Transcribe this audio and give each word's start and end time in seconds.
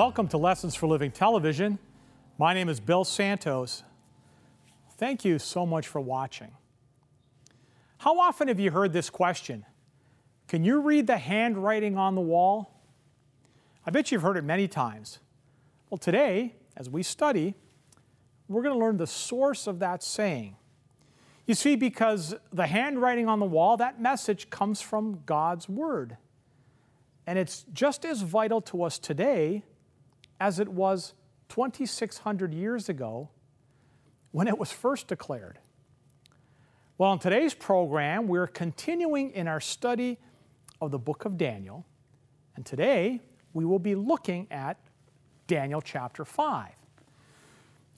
Welcome 0.00 0.28
to 0.28 0.38
Lessons 0.38 0.74
for 0.74 0.86
Living 0.86 1.10
Television. 1.10 1.78
My 2.38 2.54
name 2.54 2.70
is 2.70 2.80
Bill 2.80 3.04
Santos. 3.04 3.82
Thank 4.96 5.26
you 5.26 5.38
so 5.38 5.66
much 5.66 5.86
for 5.86 6.00
watching. 6.00 6.52
How 7.98 8.18
often 8.18 8.48
have 8.48 8.58
you 8.58 8.70
heard 8.70 8.94
this 8.94 9.10
question? 9.10 9.66
Can 10.48 10.64
you 10.64 10.80
read 10.80 11.06
the 11.06 11.18
handwriting 11.18 11.98
on 11.98 12.14
the 12.14 12.22
wall? 12.22 12.80
I 13.84 13.90
bet 13.90 14.10
you've 14.10 14.22
heard 14.22 14.38
it 14.38 14.42
many 14.42 14.66
times. 14.66 15.18
Well, 15.90 15.98
today, 15.98 16.54
as 16.78 16.88
we 16.88 17.02
study, 17.02 17.54
we're 18.48 18.62
going 18.62 18.74
to 18.74 18.80
learn 18.80 18.96
the 18.96 19.06
source 19.06 19.66
of 19.66 19.80
that 19.80 20.02
saying. 20.02 20.56
You 21.44 21.54
see, 21.54 21.76
because 21.76 22.34
the 22.54 22.68
handwriting 22.68 23.28
on 23.28 23.38
the 23.38 23.44
wall, 23.44 23.76
that 23.76 24.00
message 24.00 24.48
comes 24.48 24.80
from 24.80 25.20
God's 25.26 25.68
Word. 25.68 26.16
And 27.26 27.38
it's 27.38 27.66
just 27.74 28.06
as 28.06 28.22
vital 28.22 28.62
to 28.62 28.82
us 28.82 28.98
today 28.98 29.64
as 30.40 30.58
it 30.58 30.68
was 30.68 31.14
2,600 31.50 32.54
years 32.54 32.88
ago 32.88 33.28
when 34.32 34.48
it 34.48 34.58
was 34.58 34.72
first 34.72 35.06
declared. 35.06 35.58
Well, 36.96 37.12
in 37.12 37.18
today's 37.18 37.54
program, 37.54 38.26
we're 38.26 38.46
continuing 38.46 39.30
in 39.30 39.48
our 39.48 39.60
study 39.60 40.18
of 40.80 40.90
the 40.90 40.98
book 40.98 41.24
of 41.24 41.36
Daniel. 41.36 41.84
And 42.56 42.64
today, 42.64 43.20
we 43.52 43.64
will 43.64 43.78
be 43.78 43.94
looking 43.94 44.46
at 44.50 44.78
Daniel 45.46 45.80
chapter 45.80 46.24
5. 46.24 46.70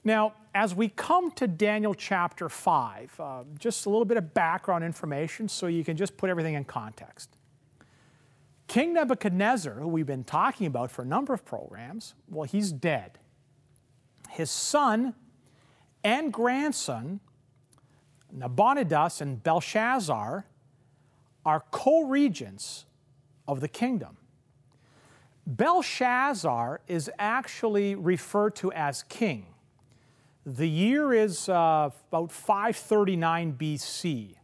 Now, 0.03 0.33
as 0.53 0.75
we 0.75 0.89
come 0.89 1.31
to 1.31 1.47
Daniel 1.47 1.93
chapter 1.93 2.49
5, 2.49 3.19
uh, 3.19 3.43
just 3.57 3.85
a 3.85 3.89
little 3.89 4.05
bit 4.05 4.17
of 4.17 4.33
background 4.33 4.83
information 4.83 5.47
so 5.47 5.67
you 5.67 5.83
can 5.83 5.95
just 5.95 6.17
put 6.17 6.29
everything 6.29 6.55
in 6.55 6.65
context. 6.65 7.29
King 8.67 8.93
Nebuchadnezzar, 8.93 9.73
who 9.73 9.87
we've 9.87 10.05
been 10.05 10.23
talking 10.23 10.67
about 10.67 10.89
for 10.89 11.01
a 11.01 11.05
number 11.05 11.33
of 11.33 11.45
programs, 11.45 12.15
well, 12.29 12.45
he's 12.45 12.71
dead. 12.71 13.19
His 14.29 14.49
son 14.49 15.13
and 16.03 16.33
grandson, 16.33 17.19
Nabonidus 18.31 19.21
and 19.21 19.43
Belshazzar, 19.43 20.45
are 21.45 21.63
co 21.71 22.03
regents 22.03 22.85
of 23.47 23.59
the 23.59 23.67
kingdom. 23.67 24.17
Belshazzar 25.45 26.81
is 26.87 27.11
actually 27.19 27.95
referred 27.95 28.55
to 28.55 28.71
as 28.71 29.03
king. 29.03 29.47
The 30.45 30.67
year 30.67 31.13
is 31.13 31.47
uh, 31.47 31.89
about 32.09 32.31
539 32.31 33.53
BC. 33.53 34.35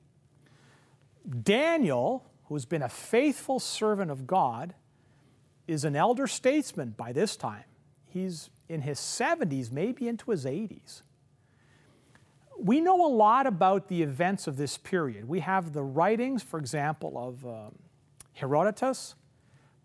Daniel, 1.43 2.25
who's 2.49 2.65
been 2.65 2.81
a 2.81 2.89
faithful 2.89 3.59
servant 3.59 4.09
of 4.09 4.25
God, 4.27 4.73
is 5.67 5.85
an 5.85 5.95
elder 5.95 6.25
statesman 6.25 6.95
by 6.97 7.13
this 7.13 7.37
time. 7.37 7.63
He's 8.07 8.49
in 8.67 8.81
his 8.81 8.97
70s, 8.97 9.71
maybe 9.71 10.07
into 10.07 10.31
his 10.31 10.45
80s. 10.45 11.03
We 12.57 12.81
know 12.81 13.05
a 13.05 13.07
lot 13.07 13.45
about 13.45 13.87
the 13.87 14.01
events 14.01 14.47
of 14.47 14.57
this 14.57 14.77
period. 14.77 15.27
We 15.27 15.41
have 15.41 15.73
the 15.73 15.83
writings, 15.83 16.41
for 16.41 16.59
example, 16.59 17.17
of 17.17 17.45
um, 17.45 17.75
Herodotus, 18.33 19.13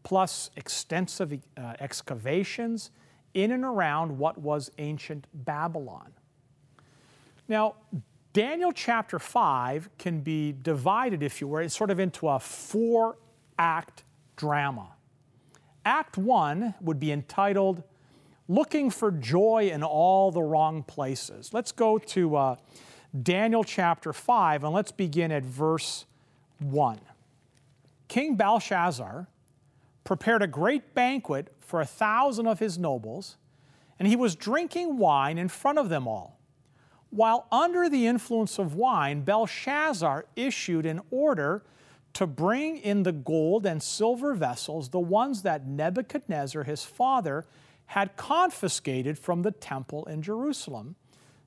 plus 0.03 0.51
extensive 0.57 1.39
uh, 1.57 1.75
excavations 1.81 2.91
in 3.35 3.53
and 3.53 3.65
around 3.65 4.19
what 4.19 4.39
was 4.39 4.71
ancient 4.79 5.27
Babylon. 5.35 6.13
Now, 7.47 7.75
Daniel 8.35 8.73
chapter 8.73 9.21
5 9.21 9.91
can 9.97 10.19
be 10.19 10.53
divided, 10.61 11.23
if 11.23 11.41
you 11.41 11.47
were, 11.47 11.69
sort 11.69 11.91
of 11.91 12.01
into 12.01 12.29
a 12.29 12.41
four 12.41 13.17
act 13.57 14.03
drama. 14.35 14.89
Act 15.85 16.19
1 16.19 16.75
would 16.81 16.99
be 16.99 17.13
entitled 17.13 17.85
Looking 18.49 18.91
for 18.91 19.13
Joy 19.13 19.71
in 19.73 19.85
All 19.85 20.33
the 20.33 20.43
Wrong 20.43 20.83
Places. 20.83 21.55
Let's 21.55 21.71
go 21.71 21.97
to 21.97 22.35
uh, 22.35 22.57
Daniel 23.23 23.63
chapter 23.63 24.13
5 24.13 24.65
and 24.65 24.75
let's 24.75 24.91
begin 24.91 25.31
at 25.31 25.45
verse 25.45 26.05
1. 26.59 26.99
King 28.09 28.35
Belshazzar 28.35 29.29
prepared 30.03 30.43
a 30.43 30.49
great 30.49 30.93
banquet 30.93 31.55
for 31.61 31.81
a 31.81 31.87
thousand 31.87 32.49
of 32.49 32.59
his 32.59 32.79
nobles, 32.79 33.37
and 34.01 34.09
he 34.09 34.17
was 34.17 34.35
drinking 34.35 34.99
wine 34.99 35.39
in 35.39 35.49
front 35.49 35.79
of 35.79 35.89
them 35.89 36.09
all. 36.09 36.41
While 37.15 37.47
under 37.53 37.89
the 37.89 38.09
influence 38.09 38.59
of 38.59 38.75
wine, 38.75 39.21
Belshazzar 39.21 40.27
issued 40.35 40.85
an 40.85 41.01
order 41.13 41.63
to 42.15 42.27
bring 42.27 42.77
in 42.79 43.05
the 43.05 43.13
gold 43.13 43.67
and 43.67 43.81
silver 43.81 44.35
vessels, 44.35 44.89
the 44.89 44.99
ones 44.99 45.43
that 45.43 45.65
Nebuchadnezzar, 45.65 46.65
his 46.65 46.85
father, 46.85 47.45
had 47.87 48.17
confiscated 48.17 49.17
from 49.17 49.43
the 49.43 49.53
temple 49.53 50.05
in 50.07 50.23
Jerusalem, 50.23 50.97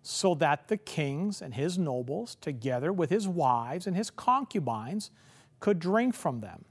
so 0.02 0.36
that 0.36 0.70
the 0.70 0.78
kings 0.78 1.42
and 1.42 1.54
his 1.54 1.78
nobles, 1.78 2.36
together 2.36 2.94
with 2.94 3.10
his 3.10 3.28
wives 3.28 3.86
and 3.88 3.98
his 3.98 4.10
concubines, 4.10 5.12
could 5.60 5.80
drink 5.80 6.16
from 6.16 6.40
them. 6.40 6.64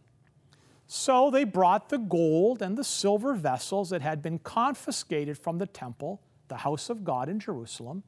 So 0.86 1.30
they 1.30 1.44
brought 1.44 1.90
the 1.90 1.98
gold 1.98 2.62
and 2.62 2.78
the 2.78 2.84
silver 2.84 3.34
vessels 3.34 3.90
that 3.90 4.00
had 4.00 4.22
been 4.22 4.38
confiscated 4.38 5.36
from 5.36 5.58
the 5.58 5.66
temple, 5.66 6.22
the 6.48 6.56
house 6.56 6.88
of 6.88 7.04
God 7.04 7.28
in 7.28 7.38
Jerusalem 7.38 8.02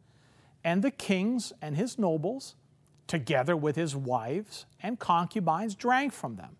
and 0.64 0.82
the 0.82 0.90
kings 0.90 1.52
and 1.62 1.76
his 1.76 1.98
nobles, 1.98 2.54
together 3.06 3.56
with 3.56 3.76
his 3.76 3.96
wives 3.96 4.66
and 4.82 4.98
concubines, 4.98 5.74
drank 5.74 6.12
from 6.12 6.36
them. 6.36 6.56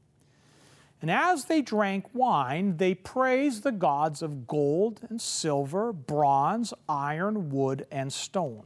And 1.01 1.11
as 1.11 1.45
they 1.45 1.63
drank 1.63 2.07
wine, 2.13 2.77
they 2.77 2.95
praised 2.95 3.63
the 3.63 3.73
gods 3.73 4.21
of 4.21 4.47
gold 4.49 5.01
and 5.09 5.21
silver, 5.21 5.93
bronze, 5.93 6.75
iron, 6.89 7.51
wood, 7.51 7.87
and 7.91 8.13
stone. 8.13 8.65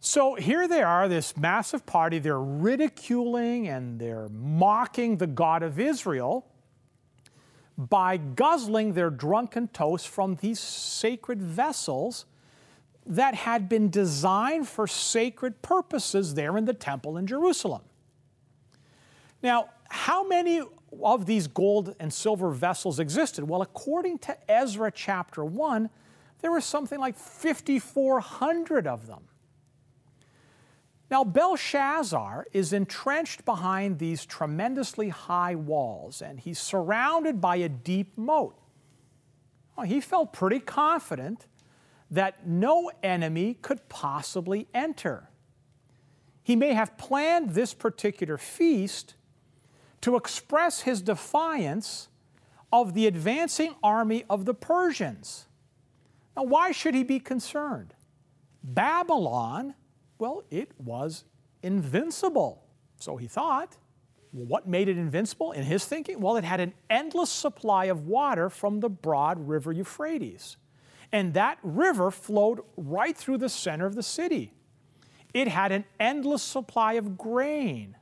So 0.00 0.36
here 0.36 0.68
they 0.68 0.82
are, 0.82 1.08
this 1.08 1.36
massive 1.36 1.84
party. 1.84 2.18
They're 2.18 2.40
ridiculing 2.40 3.66
and 3.68 3.98
they're 3.98 4.28
mocking 4.28 5.16
the 5.16 5.26
God 5.26 5.62
of 5.62 5.80
Israel 5.80 6.46
by 7.76 8.16
guzzling 8.16 8.94
their 8.94 9.10
drunken 9.10 9.68
toast 9.68 10.08
from 10.08 10.36
these 10.36 10.60
sacred 10.60 11.42
vessels 11.42 12.26
that 13.08 13.34
had 13.34 13.68
been 13.68 13.88
designed 13.88 14.68
for 14.68 14.86
sacred 14.86 15.62
purposes 15.62 16.34
there 16.34 16.56
in 16.58 16.66
the 16.66 16.74
temple 16.74 17.16
in 17.16 17.26
Jerusalem. 17.26 17.82
Now, 19.42 19.70
how 19.88 20.26
many 20.26 20.62
of 21.02 21.26
these 21.26 21.46
gold 21.46 21.94
and 21.98 22.12
silver 22.12 22.50
vessels 22.50 23.00
existed? 23.00 23.48
Well, 23.48 23.62
according 23.62 24.18
to 24.18 24.50
Ezra 24.50 24.92
chapter 24.92 25.44
1, 25.44 25.88
there 26.40 26.50
were 26.50 26.60
something 26.60 27.00
like 27.00 27.16
5,400 27.16 28.86
of 28.86 29.06
them. 29.06 29.22
Now, 31.10 31.24
Belshazzar 31.24 32.46
is 32.52 32.74
entrenched 32.74 33.46
behind 33.46 33.98
these 33.98 34.26
tremendously 34.26 35.08
high 35.08 35.54
walls, 35.54 36.20
and 36.20 36.38
he's 36.38 36.58
surrounded 36.58 37.40
by 37.40 37.56
a 37.56 37.68
deep 37.70 38.18
moat. 38.18 38.58
Well, 39.74 39.86
he 39.86 40.02
felt 40.02 40.34
pretty 40.34 40.60
confident 40.60 41.46
that 42.10 42.46
no 42.46 42.90
enemy 43.02 43.54
could 43.60 43.88
possibly 43.88 44.66
enter. 44.72 45.28
He 46.42 46.56
may 46.56 46.72
have 46.72 46.96
planned 46.96 47.50
this 47.50 47.74
particular 47.74 48.38
feast 48.38 49.14
to 50.00 50.16
express 50.16 50.82
his 50.82 51.02
defiance 51.02 52.08
of 52.72 52.94
the 52.94 53.06
advancing 53.06 53.74
army 53.82 54.24
of 54.30 54.44
the 54.44 54.54
Persians. 54.54 55.46
Now, 56.36 56.44
why 56.44 56.72
should 56.72 56.94
he 56.94 57.02
be 57.02 57.20
concerned? 57.20 57.94
Babylon, 58.62 59.74
well, 60.18 60.42
it 60.50 60.70
was 60.78 61.24
invincible, 61.62 62.64
so 62.98 63.16
he 63.16 63.26
thought. 63.26 63.76
what 64.30 64.68
made 64.68 64.88
it 64.88 64.98
invincible 64.98 65.52
in 65.52 65.64
his 65.64 65.86
thinking? 65.86 66.20
Well, 66.20 66.36
it 66.36 66.44
had 66.44 66.60
an 66.60 66.74
endless 66.90 67.30
supply 67.30 67.86
of 67.86 68.06
water 68.06 68.50
from 68.50 68.80
the 68.80 68.90
broad 68.90 69.48
river 69.48 69.72
Euphrates. 69.72 70.58
And 71.12 71.34
that 71.34 71.58
river 71.62 72.10
flowed 72.10 72.60
right 72.76 73.16
through 73.16 73.38
the 73.38 73.48
center 73.48 73.86
of 73.86 73.94
the 73.94 74.02
city. 74.02 74.52
It 75.32 75.48
had 75.48 75.72
an 75.72 75.84
endless 75.98 76.42
supply 76.42 76.94
of 76.94 77.16
grain. 77.16 77.96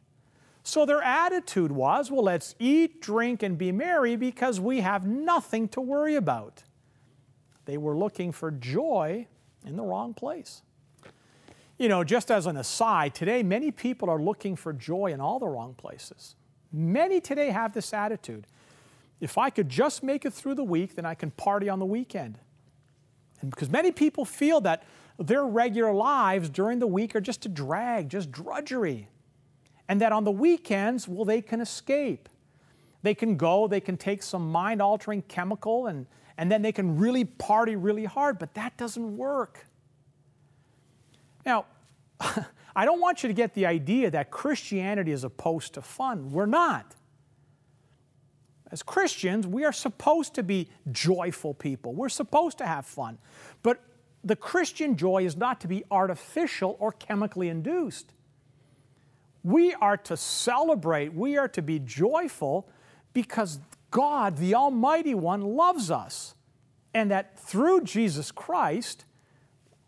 So 0.63 0.85
their 0.85 1.03
attitude 1.03 1.71
was 1.71 2.11
well, 2.11 2.25
let's 2.25 2.57
eat, 2.59 3.01
drink, 3.01 3.43
and 3.43 3.57
be 3.57 3.71
merry 3.71 4.17
because 4.17 4.59
we 4.59 4.81
have 4.81 5.07
nothing 5.07 5.69
to 5.69 5.81
worry 5.81 6.17
about. 6.17 6.65
They 7.67 7.79
were 7.79 7.97
looking 7.97 8.33
for 8.33 8.51
joy 8.51 9.27
in 9.65 9.77
the 9.77 9.83
wrong 9.83 10.15
place. 10.15 10.63
You 11.79 11.89
know, 11.89 12.05
just 12.05 12.31
as 12.31 12.47
an 12.47 12.57
aside, 12.57 13.15
today 13.15 13.43
many 13.43 13.71
people 13.71 14.09
are 14.09 14.21
looking 14.21 14.57
for 14.57 14.73
joy 14.73 15.13
in 15.13 15.21
all 15.21 15.39
the 15.39 15.47
wrong 15.47 15.75
places. 15.75 16.35
Many 16.73 17.21
today 17.21 17.51
have 17.51 17.73
this 17.73 17.93
attitude. 17.93 18.47
If 19.21 19.39
I 19.39 19.51
could 19.51 19.69
just 19.69 20.03
make 20.03 20.25
it 20.25 20.33
through 20.33 20.55
the 20.55 20.65
week, 20.65 20.95
then 20.95 21.07
I 21.07 21.15
can 21.15 21.31
party 21.31 21.69
on 21.69 21.79
the 21.79 21.87
weekend. 21.87 22.39
And 23.41 23.51
because 23.51 23.71
many 23.71 23.93
people 23.93 24.25
feel 24.25 24.61
that 24.63 24.85
their 25.19 25.45
regular 25.45 25.93
lives 25.93 26.49
during 26.51 26.79
the 26.79 26.87
week 26.87 27.15
are 27.15 27.21
just 27.21 27.47
a 27.47 27.49
drag, 27.49 28.09
just 28.09 28.31
drudgery. 28.31 29.09
And 29.89 30.01
that 30.01 30.13
on 30.13 30.25
the 30.25 30.33
weekends, 30.33 31.07
well, 31.07 31.25
they 31.25 31.41
can 31.41 31.61
escape. 31.61 32.29
They 33.03 33.15
can 33.15 33.37
go, 33.37 33.69
they 33.69 33.81
can 33.81 33.97
take 33.97 34.23
some 34.23 34.51
mind 34.51 34.83
altering 34.83 35.23
chemical, 35.23 35.87
and, 35.87 36.07
and 36.37 36.51
then 36.51 36.63
they 36.63 36.73
can 36.73 36.99
really 36.99 37.25
party 37.25 37.77
really 37.77 38.05
hard, 38.05 38.39
but 38.39 38.55
that 38.55 38.77
doesn't 38.77 39.17
work. 39.17 39.67
Now, 41.45 41.67
I 42.21 42.85
don't 42.85 43.01
want 43.01 43.23
you 43.23 43.29
to 43.29 43.35
get 43.35 43.55
the 43.55 43.65
idea 43.67 44.11
that 44.11 44.33
Christianity 44.33 45.13
is 45.13 45.23
opposed 45.23 45.75
to 45.75 45.83
fun. 45.83 46.31
We're 46.31 46.47
not. 46.47 46.96
As 48.73 48.83
Christians, 48.83 49.47
we 49.47 49.65
are 49.65 49.73
supposed 49.73 50.35
to 50.35 50.43
be 50.43 50.69
joyful 50.91 51.55
people. 51.55 51.95
We're 51.95 52.09
supposed 52.09 52.59
to 52.59 52.67
have 52.67 52.85
fun. 52.85 53.19
But 53.63 53.81
the 54.25 54.37
Christian 54.37 54.97
joy 54.97 55.25
is 55.25 55.37
not 55.37 55.61
to 55.61 55.69
be 55.69 55.85
artificial 55.91 56.77
or 56.81 56.93
chemically 56.93 57.49
induced. 57.49 58.13
We 59.45 59.75
are 59.75 59.97
to 59.99 60.17
celebrate, 60.17 61.15
we 61.15 61.37
are 61.37 61.49
to 61.49 61.63
be 61.63 61.79
joyful 61.79 62.69
because 63.13 63.61
God, 63.93 64.37
the 64.37 64.57
Almighty 64.57 65.15
One, 65.15 65.43
loves 65.43 65.91
us. 65.91 66.35
And 66.93 67.11
that 67.11 67.39
through 67.39 67.83
Jesus 67.83 68.33
Christ, 68.33 69.05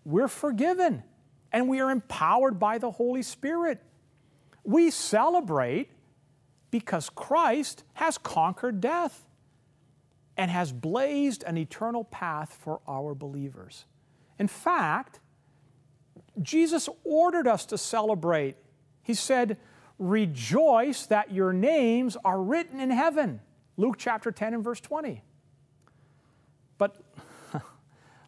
we're 0.05 0.29
forgiven 0.29 1.03
and 1.53 1.69
we 1.69 1.81
are 1.81 1.91
empowered 1.91 2.59
by 2.59 2.79
the 2.79 2.91
Holy 2.91 3.23
Spirit. 3.23 3.83
We 4.63 4.91
celebrate 4.91 5.91
because 6.71 7.11
Christ 7.11 7.85
has 7.95 8.19
conquered 8.19 8.81
death 8.81 9.27
and 10.37 10.51
has 10.51 10.73
blazed 10.73 11.43
an 11.45 11.57
eternal 11.57 12.05
path 12.05 12.57
for 12.61 12.81
our 12.87 13.15
believers. 13.15 13.85
In 14.39 14.49
fact, 14.49 15.21
Jesus 16.41 16.89
ordered 17.05 17.49
us 17.49 17.67
to 17.67 17.79
celebrate. 17.79 18.57
He 19.03 19.15
said, 19.15 19.59
Rejoice 19.99 21.07
that 21.07 21.33
your 21.33 21.53
names 21.53 22.17
are 22.25 22.41
written 22.41 22.79
in 22.79 22.91
heaven. 22.91 23.41
Luke 23.77 23.97
chapter 23.99 24.31
10 24.31 24.55
and 24.55 24.63
verse 24.63 24.81
20. 24.81 25.23
But 26.79 26.97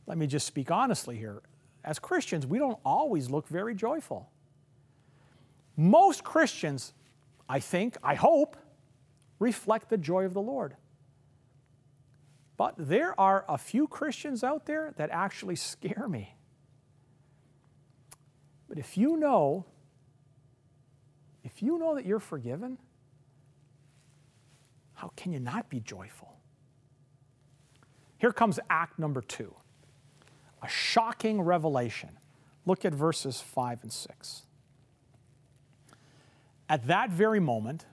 let 0.06 0.18
me 0.18 0.26
just 0.26 0.46
speak 0.48 0.72
honestly 0.72 1.16
here. 1.16 1.42
As 1.84 2.00
Christians, 2.00 2.44
we 2.44 2.58
don't 2.58 2.78
always 2.84 3.30
look 3.30 3.46
very 3.46 3.74
joyful. 3.74 4.28
Most 5.76 6.24
Christians 6.24 6.92
I 7.50 7.58
think, 7.58 7.96
I 8.00 8.14
hope, 8.14 8.56
reflect 9.40 9.90
the 9.90 9.96
joy 9.96 10.24
of 10.24 10.34
the 10.34 10.40
Lord. 10.40 10.76
But 12.56 12.74
there 12.78 13.18
are 13.20 13.44
a 13.48 13.58
few 13.58 13.88
Christians 13.88 14.44
out 14.44 14.66
there 14.66 14.94
that 14.98 15.10
actually 15.10 15.56
scare 15.56 16.06
me. 16.06 16.36
But 18.68 18.78
if 18.78 18.96
you 18.96 19.16
know, 19.16 19.66
if 21.42 21.60
you 21.60 21.76
know 21.76 21.96
that 21.96 22.06
you're 22.06 22.20
forgiven, 22.20 22.78
how 24.92 25.10
can 25.16 25.32
you 25.32 25.40
not 25.40 25.68
be 25.68 25.80
joyful? 25.80 26.36
Here 28.18 28.32
comes 28.32 28.60
act 28.70 28.96
number 28.96 29.22
two 29.22 29.56
a 30.62 30.68
shocking 30.68 31.40
revelation. 31.40 32.10
Look 32.64 32.84
at 32.84 32.94
verses 32.94 33.40
5 33.40 33.82
and 33.82 33.92
6. 33.92 34.42
At 36.70 36.86
that 36.86 37.10
very 37.10 37.40
moment, 37.40 37.84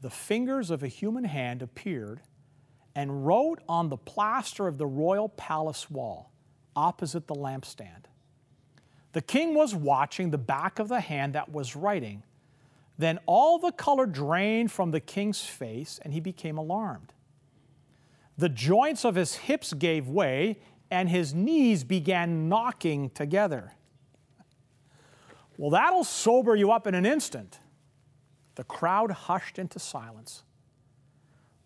the 0.00 0.08
fingers 0.08 0.70
of 0.70 0.82
a 0.82 0.88
human 0.88 1.24
hand 1.24 1.60
appeared 1.60 2.22
and 2.94 3.26
wrote 3.26 3.60
on 3.68 3.90
the 3.90 3.98
plaster 3.98 4.66
of 4.66 4.78
the 4.78 4.86
royal 4.86 5.28
palace 5.28 5.90
wall 5.90 6.32
opposite 6.74 7.26
the 7.26 7.34
lampstand. 7.34 8.06
The 9.12 9.20
king 9.20 9.54
was 9.54 9.74
watching 9.74 10.30
the 10.30 10.38
back 10.38 10.78
of 10.78 10.88
the 10.88 11.00
hand 11.00 11.34
that 11.34 11.52
was 11.52 11.76
writing. 11.76 12.22
Then 12.96 13.18
all 13.26 13.58
the 13.58 13.72
color 13.72 14.06
drained 14.06 14.72
from 14.72 14.92
the 14.92 15.00
king's 15.00 15.42
face, 15.42 16.00
and 16.02 16.14
he 16.14 16.20
became 16.20 16.56
alarmed. 16.56 17.12
The 18.38 18.48
joints 18.48 19.04
of 19.04 19.14
his 19.14 19.34
hips 19.34 19.74
gave 19.74 20.08
way, 20.08 20.58
and 20.90 21.10
his 21.10 21.34
knees 21.34 21.84
began 21.84 22.48
knocking 22.48 23.10
together. 23.10 23.72
Well, 25.58 25.70
that'll 25.70 26.04
sober 26.04 26.56
you 26.56 26.72
up 26.72 26.86
in 26.86 26.94
an 26.94 27.04
instant. 27.04 27.58
The 28.56 28.64
crowd 28.64 29.10
hushed 29.10 29.58
into 29.58 29.78
silence. 29.78 30.42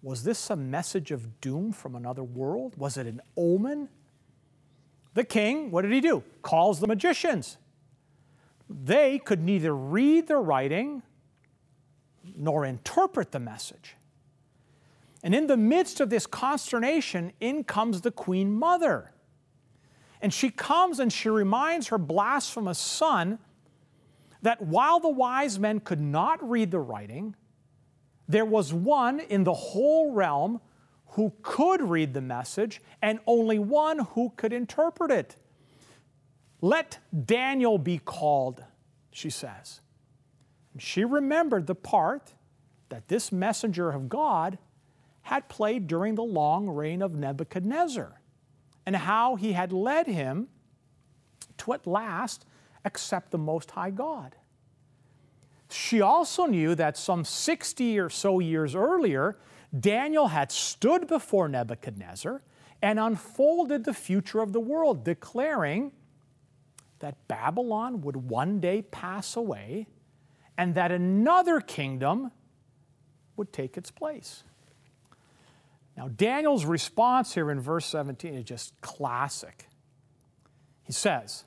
Was 0.02 0.24
this 0.24 0.50
a 0.50 0.56
message 0.56 1.10
of 1.10 1.40
doom 1.40 1.72
from 1.72 1.94
another 1.94 2.24
world? 2.24 2.74
Was 2.76 2.96
it 2.96 3.06
an 3.06 3.20
omen? 3.36 3.88
The 5.14 5.24
king, 5.24 5.70
what 5.70 5.82
did 5.82 5.92
he 5.92 6.00
do? 6.00 6.22
Calls 6.42 6.80
the 6.80 6.86
magicians. 6.86 7.56
They 8.68 9.18
could 9.18 9.42
neither 9.42 9.74
read 9.74 10.28
the 10.28 10.36
writing 10.36 11.02
nor 12.36 12.64
interpret 12.64 13.32
the 13.32 13.40
message. 13.40 13.96
And 15.22 15.34
in 15.34 15.48
the 15.48 15.56
midst 15.56 16.00
of 16.00 16.08
this 16.08 16.26
consternation, 16.26 17.32
in 17.40 17.64
comes 17.64 18.00
the 18.00 18.10
queen 18.10 18.52
mother. 18.52 19.12
And 20.22 20.32
she 20.32 20.50
comes 20.50 20.98
and 20.98 21.12
she 21.12 21.28
reminds 21.28 21.88
her 21.88 21.98
blasphemous 21.98 22.78
son 22.78 23.38
that 24.42 24.62
while 24.62 25.00
the 25.00 25.08
wise 25.08 25.58
men 25.58 25.80
could 25.80 26.00
not 26.00 26.48
read 26.48 26.70
the 26.70 26.78
writing, 26.78 27.34
there 28.28 28.44
was 28.44 28.72
one 28.72 29.20
in 29.20 29.44
the 29.44 29.52
whole 29.52 30.12
realm 30.12 30.60
who 31.08 31.32
could 31.42 31.82
read 31.82 32.14
the 32.14 32.20
message 32.20 32.80
and 33.02 33.18
only 33.26 33.58
one 33.58 33.98
who 33.98 34.32
could 34.36 34.52
interpret 34.52 35.10
it. 35.10 35.36
Let 36.60 36.98
Daniel 37.24 37.78
be 37.78 37.98
called, 37.98 38.62
she 39.10 39.30
says. 39.30 39.80
And 40.72 40.80
she 40.80 41.04
remembered 41.04 41.66
the 41.66 41.74
part 41.74 42.34
that 42.90 43.08
this 43.08 43.32
messenger 43.32 43.90
of 43.90 44.08
God 44.08 44.58
had 45.22 45.48
played 45.48 45.86
during 45.86 46.14
the 46.14 46.22
long 46.22 46.68
reign 46.68 47.02
of 47.02 47.14
Nebuchadnezzar 47.14 48.20
and 48.86 48.96
how 48.96 49.36
he 49.36 49.52
had 49.52 49.72
led 49.72 50.06
him 50.06 50.48
to 51.58 51.72
at 51.72 51.86
last 51.86 52.44
except 52.84 53.30
the 53.30 53.38
Most 53.38 53.72
High 53.72 53.90
God. 53.90 54.36
She 55.70 56.00
also 56.00 56.46
knew 56.46 56.74
that 56.74 56.96
some 56.96 57.24
60 57.24 57.98
or 57.98 58.10
so 58.10 58.40
years 58.40 58.74
earlier, 58.74 59.38
Daniel 59.78 60.28
had 60.28 60.50
stood 60.50 61.06
before 61.06 61.48
Nebuchadnezzar 61.48 62.42
and 62.82 62.98
unfolded 62.98 63.84
the 63.84 63.94
future 63.94 64.40
of 64.40 64.52
the 64.52 64.60
world, 64.60 65.04
declaring 65.04 65.92
that 66.98 67.28
Babylon 67.28 68.00
would 68.02 68.16
one 68.16 68.60
day 68.60 68.82
pass 68.82 69.36
away 69.36 69.86
and 70.58 70.74
that 70.74 70.90
another 70.90 71.60
kingdom 71.60 72.32
would 73.36 73.52
take 73.52 73.76
its 73.76 73.90
place. 73.90 74.42
Now, 75.96 76.08
Daniel's 76.08 76.64
response 76.64 77.34
here 77.34 77.50
in 77.50 77.60
verse 77.60 77.86
17 77.86 78.34
is 78.34 78.44
just 78.44 78.78
classic. 78.80 79.66
He 80.82 80.92
says, 80.92 81.44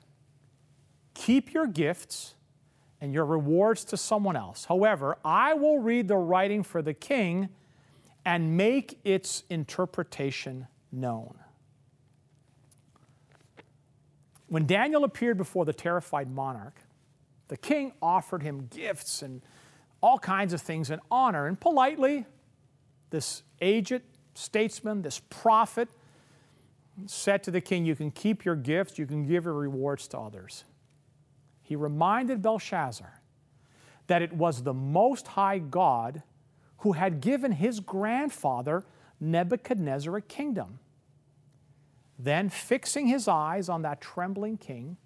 Keep 1.24 1.54
your 1.54 1.66
gifts 1.66 2.34
and 3.00 3.14
your 3.14 3.24
rewards 3.24 3.82
to 3.86 3.96
someone 3.96 4.36
else. 4.36 4.66
However, 4.66 5.16
I 5.24 5.54
will 5.54 5.78
read 5.78 6.06
the 6.06 6.18
writing 6.18 6.62
for 6.62 6.82
the 6.82 6.92
king 6.92 7.48
and 8.26 8.58
make 8.58 8.98
its 9.04 9.42
interpretation 9.48 10.66
known. 10.92 11.38
When 14.48 14.66
Daniel 14.66 15.02
appeared 15.02 15.38
before 15.38 15.64
the 15.64 15.72
terrified 15.72 16.30
monarch, 16.30 16.78
the 17.48 17.56
king 17.56 17.92
offered 18.02 18.42
him 18.42 18.66
gifts 18.66 19.22
and 19.22 19.40
all 20.02 20.18
kinds 20.18 20.52
of 20.52 20.60
things 20.60 20.90
in 20.90 21.00
honor. 21.10 21.46
And 21.46 21.58
politely, 21.58 22.26
this 23.08 23.44
aged 23.62 24.02
statesman, 24.34 25.00
this 25.00 25.22
prophet, 25.30 25.88
said 27.06 27.42
to 27.44 27.50
the 27.50 27.62
king, 27.62 27.86
You 27.86 27.96
can 27.96 28.10
keep 28.10 28.44
your 28.44 28.56
gifts, 28.56 28.98
you 28.98 29.06
can 29.06 29.26
give 29.26 29.46
your 29.46 29.54
rewards 29.54 30.06
to 30.08 30.18
others 30.18 30.64
he 31.64 31.74
reminded 31.74 32.42
Belshazzar 32.42 33.20
that 34.06 34.22
it 34.22 34.32
was 34.32 34.62
the 34.62 34.74
Most 34.74 35.26
High 35.28 35.58
God 35.58 36.22
who 36.78 36.92
had 36.92 37.20
given 37.20 37.52
his 37.52 37.80
grandfather 37.80 38.84
Nebuchadnezzar 39.18 40.14
a 40.16 40.20
kingdom. 40.20 40.78
Then, 42.18 42.50
fixing 42.50 43.06
his 43.06 43.26
eyes 43.26 43.68
on 43.68 43.82
that 43.82 44.00
trembling 44.00 44.58
king, 44.58 44.98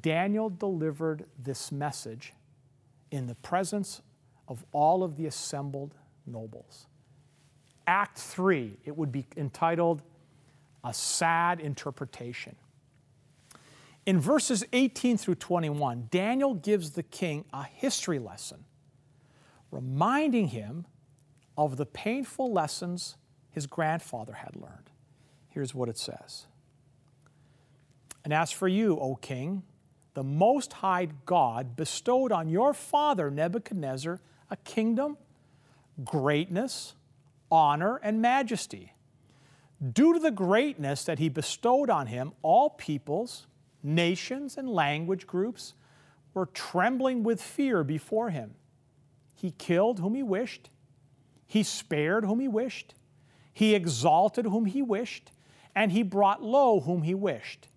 Daniel 0.00 0.48
delivered 0.48 1.26
this 1.36 1.72
message 1.72 2.32
in 3.10 3.26
the 3.26 3.34
presence 3.34 4.00
of 4.46 4.64
all 4.72 5.02
of 5.02 5.16
the 5.16 5.26
assembled 5.26 5.94
nobles. 6.26 6.86
Act 7.86 8.18
3, 8.18 8.76
it 8.84 8.96
would 8.96 9.10
be 9.10 9.26
entitled 9.36 10.02
A 10.84 10.94
Sad 10.94 11.58
Interpretation. 11.58 12.54
In 14.10 14.18
verses 14.18 14.64
18 14.72 15.18
through 15.18 15.36
21, 15.36 16.08
Daniel 16.10 16.54
gives 16.54 16.90
the 16.90 17.02
king 17.04 17.44
a 17.52 17.62
history 17.62 18.18
lesson, 18.18 18.64
reminding 19.70 20.48
him 20.48 20.84
of 21.56 21.76
the 21.76 21.86
painful 21.86 22.52
lessons 22.52 23.14
his 23.50 23.68
grandfather 23.68 24.32
had 24.32 24.56
learned. 24.56 24.90
Here's 25.48 25.76
what 25.76 25.88
it 25.88 25.96
says 25.96 26.46
And 28.24 28.34
as 28.34 28.50
for 28.50 28.66
you, 28.66 28.98
O 28.98 29.14
king, 29.14 29.62
the 30.14 30.24
Most 30.24 30.72
High 30.72 31.06
God 31.24 31.76
bestowed 31.76 32.32
on 32.32 32.48
your 32.48 32.74
father 32.74 33.30
Nebuchadnezzar 33.30 34.18
a 34.50 34.56
kingdom, 34.56 35.18
greatness, 36.02 36.94
honor, 37.48 38.00
and 38.02 38.20
majesty. 38.20 38.92
Due 39.92 40.14
to 40.14 40.18
the 40.18 40.32
greatness 40.32 41.04
that 41.04 41.20
he 41.20 41.28
bestowed 41.28 41.88
on 41.88 42.08
him, 42.08 42.32
all 42.42 42.70
peoples, 42.70 43.46
nations, 43.82 44.56
and 44.56 44.68
language 44.68 45.26
groups 45.26 45.74
were 46.34 46.46
trembling 46.46 47.22
with 47.22 47.42
fear 47.42 47.82
before 47.82 48.30
him. 48.30 48.54
He 49.34 49.52
killed 49.52 50.00
whom 50.00 50.14
he 50.14 50.22
wished, 50.22 50.70
he 51.46 51.62
spared 51.62 52.24
whom 52.24 52.40
he 52.40 52.48
wished, 52.48 52.94
he 53.52 53.74
exalted 53.74 54.44
whom 54.46 54.66
he 54.66 54.82
wished, 54.82 55.32
and 55.74 55.92
he 55.92 56.02
brought 56.02 56.42
low 56.42 56.80
whom 56.80 57.02
he 57.02 57.14
wished. 57.14 57.68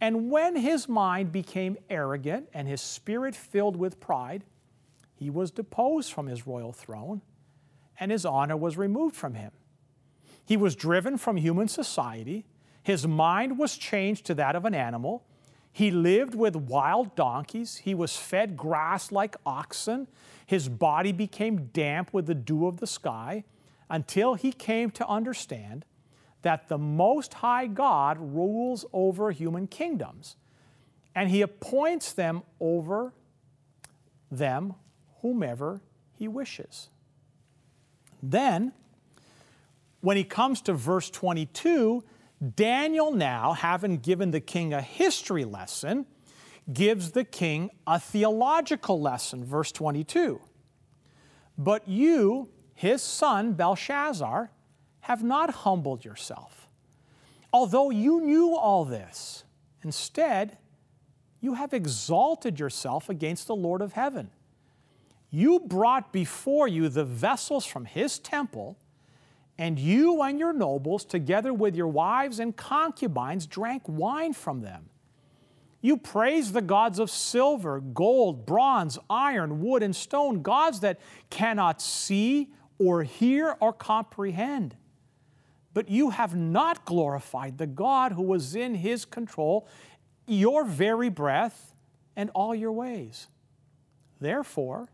And 0.00 0.30
when 0.30 0.56
his 0.56 0.88
mind 0.88 1.30
became 1.30 1.76
arrogant 1.88 2.48
and 2.52 2.66
his 2.66 2.80
spirit 2.80 3.36
filled 3.36 3.76
with 3.76 4.00
pride, 4.00 4.44
he 5.14 5.30
was 5.30 5.52
deposed 5.52 6.12
from 6.12 6.26
his 6.26 6.46
royal 6.46 6.72
throne, 6.72 7.22
and 8.00 8.10
his 8.10 8.26
honor 8.26 8.56
was 8.56 8.76
removed 8.76 9.14
from 9.14 9.34
him. 9.34 9.52
He 10.44 10.56
was 10.56 10.74
driven 10.74 11.16
from 11.16 11.36
human 11.36 11.68
society. 11.68 12.44
His 12.82 13.06
mind 13.06 13.58
was 13.58 13.76
changed 13.76 14.26
to 14.26 14.34
that 14.34 14.56
of 14.56 14.64
an 14.64 14.74
animal. 14.74 15.24
He 15.72 15.90
lived 15.90 16.34
with 16.34 16.56
wild 16.56 17.14
donkeys. 17.14 17.78
He 17.78 17.94
was 17.94 18.16
fed 18.16 18.56
grass 18.56 19.12
like 19.12 19.36
oxen. 19.46 20.08
His 20.46 20.68
body 20.68 21.12
became 21.12 21.66
damp 21.72 22.12
with 22.12 22.26
the 22.26 22.34
dew 22.34 22.66
of 22.66 22.78
the 22.78 22.86
sky 22.86 23.44
until 23.88 24.34
he 24.34 24.52
came 24.52 24.90
to 24.90 25.06
understand 25.06 25.84
that 26.42 26.68
the 26.68 26.78
Most 26.78 27.34
High 27.34 27.68
God 27.68 28.18
rules 28.20 28.84
over 28.92 29.30
human 29.30 29.66
kingdoms 29.66 30.36
and 31.14 31.30
he 31.30 31.42
appoints 31.42 32.12
them 32.12 32.42
over 32.58 33.12
them 34.30 34.74
whomever 35.20 35.80
he 36.14 36.26
wishes. 36.26 36.88
Then, 38.22 38.72
when 40.00 40.16
he 40.16 40.24
comes 40.24 40.60
to 40.62 40.72
verse 40.72 41.10
22, 41.10 42.02
Daniel, 42.56 43.12
now 43.12 43.52
having 43.52 43.98
given 43.98 44.32
the 44.32 44.40
king 44.40 44.74
a 44.74 44.80
history 44.80 45.44
lesson, 45.44 46.06
gives 46.72 47.12
the 47.12 47.24
king 47.24 47.70
a 47.86 48.00
theological 48.00 49.00
lesson. 49.00 49.44
Verse 49.44 49.70
22 49.72 50.40
But 51.56 51.88
you, 51.88 52.48
his 52.74 53.02
son 53.02 53.52
Belshazzar, 53.52 54.50
have 55.00 55.22
not 55.22 55.50
humbled 55.50 56.04
yourself. 56.04 56.68
Although 57.52 57.90
you 57.90 58.20
knew 58.20 58.56
all 58.56 58.84
this, 58.84 59.44
instead, 59.82 60.58
you 61.40 61.54
have 61.54 61.72
exalted 61.74 62.58
yourself 62.58 63.08
against 63.08 63.46
the 63.46 63.56
Lord 63.56 63.82
of 63.82 63.92
heaven. 63.92 64.30
You 65.30 65.60
brought 65.60 66.12
before 66.12 66.68
you 66.68 66.88
the 66.88 67.04
vessels 67.04 67.66
from 67.66 67.84
his 67.84 68.18
temple 68.18 68.78
and 69.58 69.78
you 69.78 70.22
and 70.22 70.38
your 70.38 70.52
nobles, 70.52 71.04
together 71.04 71.52
with 71.52 71.76
your 71.76 71.88
wives 71.88 72.38
and 72.38 72.56
concubines, 72.56 73.46
drank 73.46 73.82
wine 73.86 74.32
from 74.32 74.60
them. 74.60 74.88
You 75.80 75.96
praised 75.96 76.52
the 76.52 76.62
gods 76.62 76.98
of 76.98 77.10
silver, 77.10 77.80
gold, 77.80 78.46
bronze, 78.46 78.98
iron, 79.10 79.60
wood, 79.60 79.82
and 79.82 79.94
stone, 79.94 80.42
gods 80.42 80.80
that 80.80 81.00
cannot 81.28 81.82
see 81.82 82.52
or 82.78 83.02
hear 83.02 83.56
or 83.60 83.72
comprehend. 83.72 84.76
But 85.74 85.88
you 85.88 86.10
have 86.10 86.36
not 86.36 86.84
glorified 86.84 87.58
the 87.58 87.66
God 87.66 88.12
who 88.12 88.22
was 88.22 88.54
in 88.54 88.76
his 88.76 89.04
control, 89.04 89.66
your 90.26 90.64
very 90.64 91.08
breath, 91.08 91.74
and 92.14 92.30
all 92.34 92.54
your 92.54 92.72
ways. 92.72 93.26
Therefore, 94.20 94.88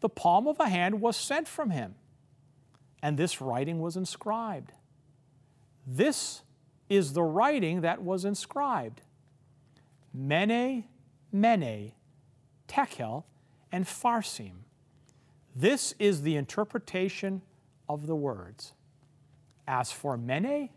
the 0.00 0.08
palm 0.08 0.46
of 0.46 0.60
a 0.60 0.68
hand 0.68 1.00
was 1.00 1.16
sent 1.16 1.48
from 1.48 1.70
him 1.70 1.96
and 3.04 3.18
this 3.18 3.42
writing 3.42 3.80
was 3.80 3.98
inscribed. 3.98 4.72
This 5.86 6.40
is 6.88 7.12
the 7.12 7.22
writing 7.22 7.82
that 7.82 8.02
was 8.02 8.24
inscribed 8.24 9.02
Mene, 10.14 10.84
Mene, 11.30 11.92
Tekel, 12.66 13.24
and 13.70 13.84
Pharsim. 13.84 14.62
This 15.54 15.94
is 15.98 16.22
the 16.22 16.36
interpretation 16.36 17.42
of 17.90 18.06
the 18.06 18.16
words. 18.16 18.72
As 19.68 19.92
for 19.92 20.16
Mene, 20.16 20.70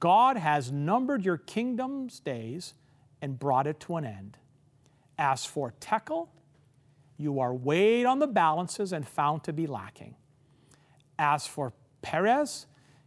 God 0.00 0.36
has 0.36 0.72
numbered 0.72 1.24
your 1.24 1.38
kingdom's 1.38 2.18
days 2.18 2.74
and 3.22 3.38
brought 3.38 3.68
it 3.68 3.78
to 3.80 3.94
an 3.96 4.04
end. 4.04 4.36
As 5.16 5.44
for 5.44 5.74
Tekel, 5.78 6.28
you 7.16 7.38
are 7.38 7.54
weighed 7.54 8.04
on 8.04 8.18
the 8.18 8.26
balances 8.26 8.92
and 8.92 9.06
found 9.06 9.44
to 9.44 9.52
be 9.52 9.68
lacking. 9.68 10.16
As 11.18 11.46
for 11.46 11.72
Peres, 12.02 12.66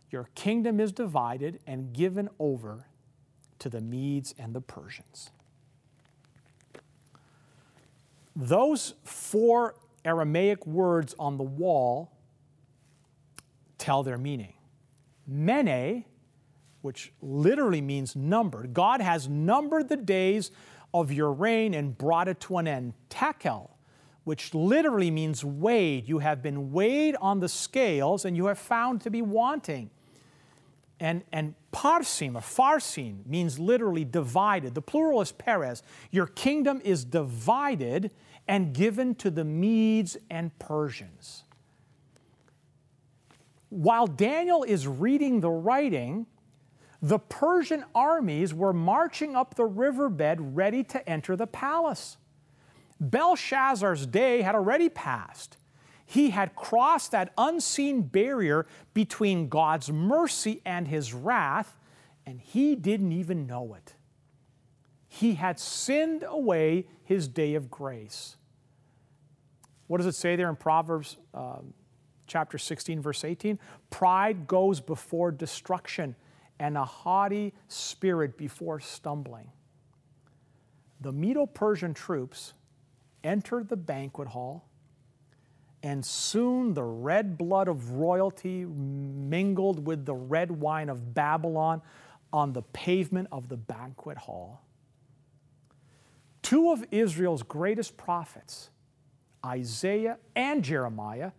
your 0.10 0.30
kingdom 0.36 0.80
is 0.80 0.92
divided 0.92 1.60
and 1.68 1.94
given 1.94 2.30
over 2.40 2.88
to 3.60 3.70
the 3.70 3.82
Medes 3.82 4.34
and 4.38 4.54
the 4.56 4.62
Persians. 4.62 5.32
Those 8.36 8.94
four 9.04 9.76
Aramaic 10.06 10.66
words 10.66 11.14
on 11.20 11.38
the 11.38 11.44
wall 11.44 12.12
tell 13.78 14.02
their 14.02 14.18
meaning. 14.18 14.54
Mene, 15.28 16.06
which 16.82 17.12
literally 17.22 17.82
means 17.82 18.16
numbered, 18.16 18.74
God 18.74 19.02
has 19.02 19.28
numbered 19.28 19.90
the 19.90 19.98
days 19.98 20.52
of 20.94 21.12
your 21.12 21.32
reign 21.32 21.74
and 21.74 21.98
brought 21.98 22.28
it 22.28 22.40
to 22.42 22.58
an 22.58 22.68
end. 22.68 22.94
Tekel, 23.10 23.69
which 24.30 24.54
literally 24.54 25.10
means 25.10 25.44
weighed. 25.44 26.08
You 26.08 26.20
have 26.20 26.44
been 26.44 26.72
weighed 26.72 27.16
on 27.20 27.40
the 27.40 27.50
scales 27.50 28.26
and 28.26 28.38
you 28.38 28.46
have 28.46 28.60
found 28.60 29.02
to 29.02 29.10
be 29.10 29.24
wanting. 29.24 29.90
And, 31.00 31.24
and 31.34 31.56
parsim, 31.74 32.36
or 32.36 32.42
farsin, 32.42 33.26
means 33.26 33.58
literally 33.58 34.06
divided. 34.06 34.76
The 34.76 34.84
plural 34.84 35.20
is 35.22 35.32
peres. 35.32 35.82
Your 36.12 36.28
kingdom 36.28 36.80
is 36.86 37.04
divided 37.04 38.12
and 38.48 38.72
given 38.72 39.16
to 39.16 39.32
the 39.32 39.44
Medes 39.44 40.16
and 40.30 40.58
Persians. 40.60 41.46
While 43.70 44.06
Daniel 44.06 44.62
is 44.62 44.86
reading 44.88 45.40
the 45.40 45.50
writing, 45.50 46.28
the 47.02 47.18
Persian 47.18 47.84
armies 47.96 48.54
were 48.54 48.74
marching 48.74 49.36
up 49.36 49.56
the 49.56 49.66
riverbed 49.66 50.56
ready 50.56 50.84
to 50.84 51.10
enter 51.10 51.36
the 51.36 51.48
palace. 51.48 52.18
Belshazzar's 53.00 54.06
day 54.06 54.42
had 54.42 54.56
already 54.56 54.90
passed. 54.90 55.58
He 56.06 56.32
had 56.32 56.56
crossed 56.56 57.12
that 57.12 57.34
unseen 57.38 58.02
barrier 58.02 58.66
between 58.94 59.48
God's 59.48 59.92
mercy 59.92 60.62
and 60.66 60.88
his 60.88 61.14
wrath, 61.14 61.78
and 62.26 62.42
he 62.42 62.76
didn't 62.76 63.12
even 63.12 63.46
know 63.46 63.76
it. 63.76 63.94
He 65.08 65.36
had 65.36 65.60
sinned 65.60 66.24
away 66.28 66.88
his 67.04 67.28
day 67.28 67.56
of 67.56 67.70
grace. 67.70 68.38
What 69.88 69.98
does 69.98 70.08
it 70.08 70.16
say 70.16 70.36
there 70.36 70.50
in 70.50 70.56
Proverbs 70.56 71.18
uh, 71.34 71.60
chapter 72.28 72.58
16, 72.58 73.02
verse 73.02 73.24
18? 73.24 73.60
Pride 73.90 74.48
goes 74.48 74.80
before 74.80 75.32
destruction, 75.32 76.16
and 76.60 76.78
a 76.78 76.86
haughty 76.86 77.54
spirit 77.68 78.38
before 78.38 78.80
stumbling. 78.80 79.50
The 81.02 81.12
Medo 81.12 81.46
Persian 81.46 81.94
troops 81.94 82.54
entered 83.24 83.70
the 83.70 83.78
banquet 83.78 84.30
hall, 84.30 84.68
and 85.82 86.06
soon 86.06 86.74
the 86.74 86.84
red 86.84 87.38
blood 87.38 87.68
of 87.68 87.92
royalty 87.92 88.66
mingled 88.66 89.86
with 89.86 90.06
the 90.06 90.16
red 90.16 90.52
wine 90.52 90.90
of 90.90 91.14
Babylon 91.14 91.82
on 92.34 92.54
the 92.54 92.62
pavement 92.62 93.28
of 93.32 93.50
the 93.50 93.58
banquet 93.58 94.18
hall. 94.18 94.62
Two 96.42 96.72
of 96.72 96.86
Israel's 96.92 97.44
greatest 97.44 97.98
prophets, 97.98 98.70
Isaiah 99.46 100.18
and 100.36 100.64
Jeremiah, 100.64 101.32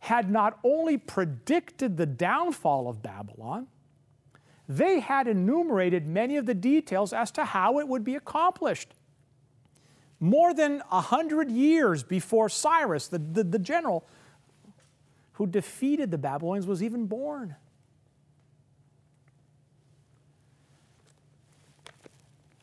had 0.00 0.30
not 0.30 0.58
only 0.62 0.98
predicted 0.98 1.96
the 1.96 2.06
downfall 2.06 2.88
of 2.88 3.02
Babylon, 3.02 3.66
they 4.68 5.00
had 5.00 5.28
enumerated 5.28 6.06
many 6.06 6.36
of 6.36 6.46
the 6.46 6.54
details 6.54 7.12
as 7.12 7.30
to 7.32 7.44
how 7.44 7.78
it 7.78 7.88
would 7.88 8.04
be 8.04 8.14
accomplished 8.14 8.94
more 10.20 10.54
than 10.54 10.82
a 10.90 11.00
hundred 11.00 11.50
years 11.50 12.02
before 12.02 12.48
Cyrus, 12.48 13.08
the, 13.08 13.18
the, 13.18 13.44
the, 13.44 13.58
general 13.58 14.06
who 15.32 15.46
defeated 15.46 16.10
the 16.10 16.18
Babylonians, 16.18 16.66
was 16.66 16.82
even 16.82 17.06
born. 17.06 17.56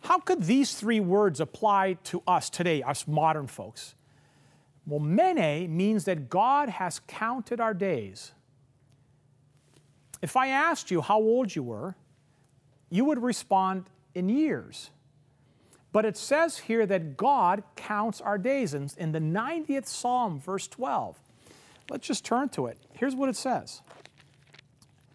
How 0.01 0.19
could 0.19 0.43
these 0.43 0.73
three 0.73 0.99
words 0.99 1.39
apply 1.39 1.93
to 2.05 2.23
us 2.27 2.49
today, 2.49 2.81
us 2.81 3.07
modern 3.07 3.47
folks? 3.47 3.95
Well, 4.85 4.99
mene 4.99 5.75
means 5.75 6.05
that 6.05 6.29
God 6.29 6.69
has 6.69 6.99
counted 7.07 7.61
our 7.61 7.73
days. 7.73 8.33
If 10.21 10.35
I 10.35 10.47
asked 10.47 10.91
you 10.91 11.01
how 11.01 11.19
old 11.19 11.55
you 11.55 11.63
were, 11.63 11.95
you 12.89 13.05
would 13.05 13.21
respond 13.21 13.85
in 14.13 14.27
years. 14.27 14.89
But 15.93 16.05
it 16.05 16.17
says 16.17 16.57
here 16.57 16.85
that 16.87 17.15
God 17.15 17.63
counts 17.75 18.19
our 18.19 18.37
days. 18.37 18.73
In, 18.73 18.89
in 18.97 19.11
the 19.13 19.19
90th 19.19 19.87
Psalm, 19.87 20.39
verse 20.39 20.67
12, 20.67 21.17
let's 21.89 22.05
just 22.05 22.25
turn 22.25 22.49
to 22.49 22.65
it. 22.65 22.77
Here's 22.93 23.15
what 23.15 23.29
it 23.29 23.37
says 23.37 23.81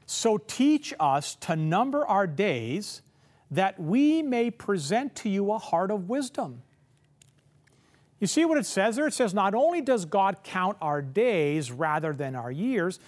So 0.06 0.38
teach 0.38 0.94
us 0.99 1.35
to 1.40 1.56
number 1.56 2.06
our 2.06 2.26
days 2.26 3.02
that 3.50 3.80
we 3.80 4.23
may 4.23 4.50
present 4.50 5.16
to 5.16 5.28
you 5.28 5.52
a 5.52 5.58
heart 5.58 5.90
of 5.90 6.08
wisdom. 6.08 6.62
You 8.20 8.26
see 8.26 8.44
what 8.44 8.58
it 8.58 8.66
says 8.66 8.97
there? 8.97 9.06
It 9.06 9.14
says, 9.14 9.32
not 9.32 9.54
only 9.54 9.80
does 9.80 10.04
God 10.04 10.38
count 10.42 10.76
our 10.80 11.00
days 11.00 11.70
rather 11.70 12.12
than 12.12 12.35
our 12.35 12.50
years, 12.50 12.99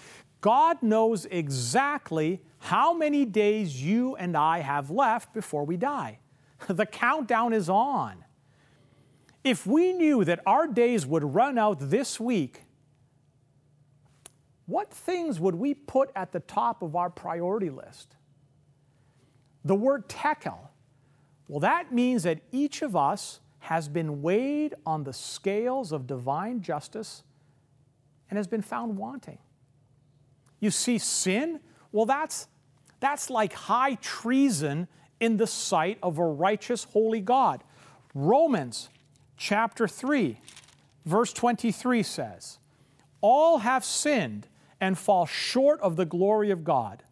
God 0.40 0.82
knows 0.82 1.26
exactly 1.26 2.40
how 2.58 2.94
many 2.94 3.24
days 3.24 3.82
you 3.82 4.16
and 4.16 4.36
I 4.36 4.60
have 4.60 4.90
left 4.90 5.34
before 5.34 5.64
we 5.64 5.76
die. 5.76 6.18
The 6.68 6.86
countdown 6.86 7.52
is 7.52 7.68
on. 7.68 8.24
If 9.42 9.66
we 9.66 9.92
knew 9.92 10.24
that 10.24 10.40
our 10.46 10.66
days 10.66 11.06
would 11.06 11.34
run 11.34 11.58
out 11.58 11.78
this 11.80 12.20
week, 12.20 12.62
what 14.66 14.92
things 14.92 15.40
would 15.40 15.54
we 15.54 15.74
put 15.74 16.10
at 16.14 16.32
the 16.32 16.40
top 16.40 16.82
of 16.82 16.94
our 16.94 17.10
priority 17.10 17.70
list? 17.70 18.16
The 19.64 19.74
word 19.74 20.08
tekel. 20.08 20.70
Well, 21.48 21.60
that 21.60 21.92
means 21.92 22.22
that 22.22 22.40
each 22.52 22.82
of 22.82 22.94
us 22.94 23.40
has 23.60 23.88
been 23.88 24.22
weighed 24.22 24.74
on 24.86 25.04
the 25.04 25.12
scales 25.12 25.92
of 25.92 26.06
divine 26.06 26.60
justice 26.62 27.24
and 28.28 28.36
has 28.36 28.46
been 28.46 28.62
found 28.62 28.96
wanting. 28.96 29.38
You 30.60 30.70
see, 30.70 30.98
sin, 30.98 31.60
well, 31.90 32.06
that's, 32.06 32.46
that's 33.00 33.30
like 33.30 33.52
high 33.52 33.96
treason 33.96 34.86
in 35.20 35.36
the 35.36 35.46
sight 35.46 35.98
of 36.02 36.18
a 36.18 36.24
righteous, 36.24 36.84
holy 36.84 37.20
God. 37.20 37.62
Romans 38.14 38.88
chapter 39.36 39.86
3, 39.86 40.38
verse 41.04 41.32
23 41.32 42.02
says, 42.02 42.58
All 43.20 43.58
have 43.58 43.84
sinned 43.84 44.48
and 44.80 44.98
fall 44.98 45.26
short 45.26 45.80
of 45.80 45.96
the 45.96 46.06
glory 46.06 46.50
of 46.50 46.64
God. 46.64 47.02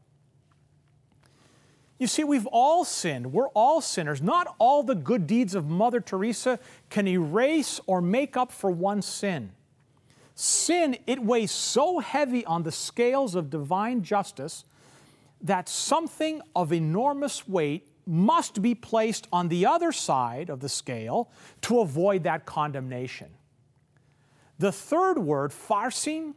You 1.99 2.07
see, 2.07 2.23
we've 2.23 2.47
all 2.47 2.85
sinned. 2.85 3.33
We're 3.33 3.49
all 3.49 3.81
sinners. 3.81 4.23
Not 4.23 4.55
all 4.59 4.83
the 4.83 4.95
good 4.95 5.27
deeds 5.27 5.55
of 5.55 5.69
Mother 5.69 6.01
Teresa 6.01 6.61
can 6.91 7.09
erase 7.09 7.81
or 7.87 8.01
make 8.01 8.37
up 8.37 8.53
for 8.53 8.71
one 8.71 9.03
sin. 9.03 9.51
Sin, 10.37 10.97
it 11.09 11.21
weighs 11.21 11.51
so 11.51 11.99
heavy 11.99 12.45
on 12.45 12.63
the 12.63 12.71
scales 12.71 13.35
of 13.35 13.51
divine 13.51 14.05
justice 14.05 14.65
that 15.41 15.69
something 15.69 16.41
of 16.55 16.73
enormous 16.73 17.49
weight 17.49 17.88
must 18.09 18.63
be 18.63 18.75
placed 18.75 19.29
on 19.31 19.49
the 19.49 19.67
other 19.67 19.93
side 19.93 20.49
of 20.49 20.61
the 20.61 20.69
scale 20.69 21.31
to 21.61 21.81
avoid 21.81 22.25
that 22.25 22.47
condemnation. 22.47 23.29
The 24.59 24.73
third 24.73 25.19
word, 25.19 25.53
farsin, 25.53 26.35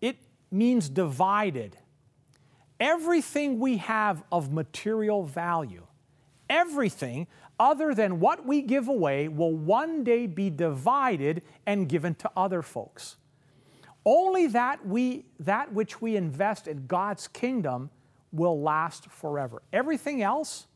it 0.00 0.18
means 0.50 0.90
divided 0.90 1.76
everything 2.78 3.58
we 3.58 3.78
have 3.78 4.22
of 4.30 4.52
material 4.52 5.24
value, 5.24 5.86
everything 6.50 7.26
other 7.58 7.94
than 7.94 8.20
what 8.20 8.44
we 8.44 8.60
give 8.60 8.86
away 8.86 9.28
will 9.28 9.54
one 9.54 10.04
day 10.04 10.26
be 10.26 10.50
divided 10.50 11.42
and 11.64 11.88
given 11.88 12.14
to 12.16 12.30
other 12.36 12.60
folks. 12.60 13.16
Only 14.04 14.46
that 14.48 14.86
we 14.86 15.24
that 15.40 15.72
which 15.72 16.00
we 16.02 16.16
invest 16.16 16.68
in 16.68 16.86
God's 16.86 17.26
kingdom 17.26 17.90
will 18.36 18.60
last 18.60 19.10
forever. 19.10 19.62
Everything 19.72 20.22
else 20.22 20.66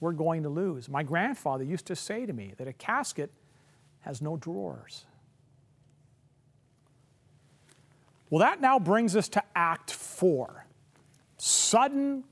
we're 0.00 0.12
going 0.12 0.42
to 0.44 0.48
lose. 0.48 0.88
My 0.88 1.02
grandfather 1.02 1.64
used 1.64 1.86
to 1.86 1.96
say 1.96 2.26
to 2.26 2.32
me 2.32 2.54
that 2.58 2.68
a 2.68 2.72
casket 2.72 3.32
has 4.00 4.22
no 4.22 4.36
drawers. 4.36 5.04
Well, 8.30 8.40
that 8.40 8.60
now 8.60 8.78
brings 8.78 9.16
us 9.16 9.28
to 9.30 9.42
Act 9.56 9.90
4 9.90 10.66
sudden 11.38 12.24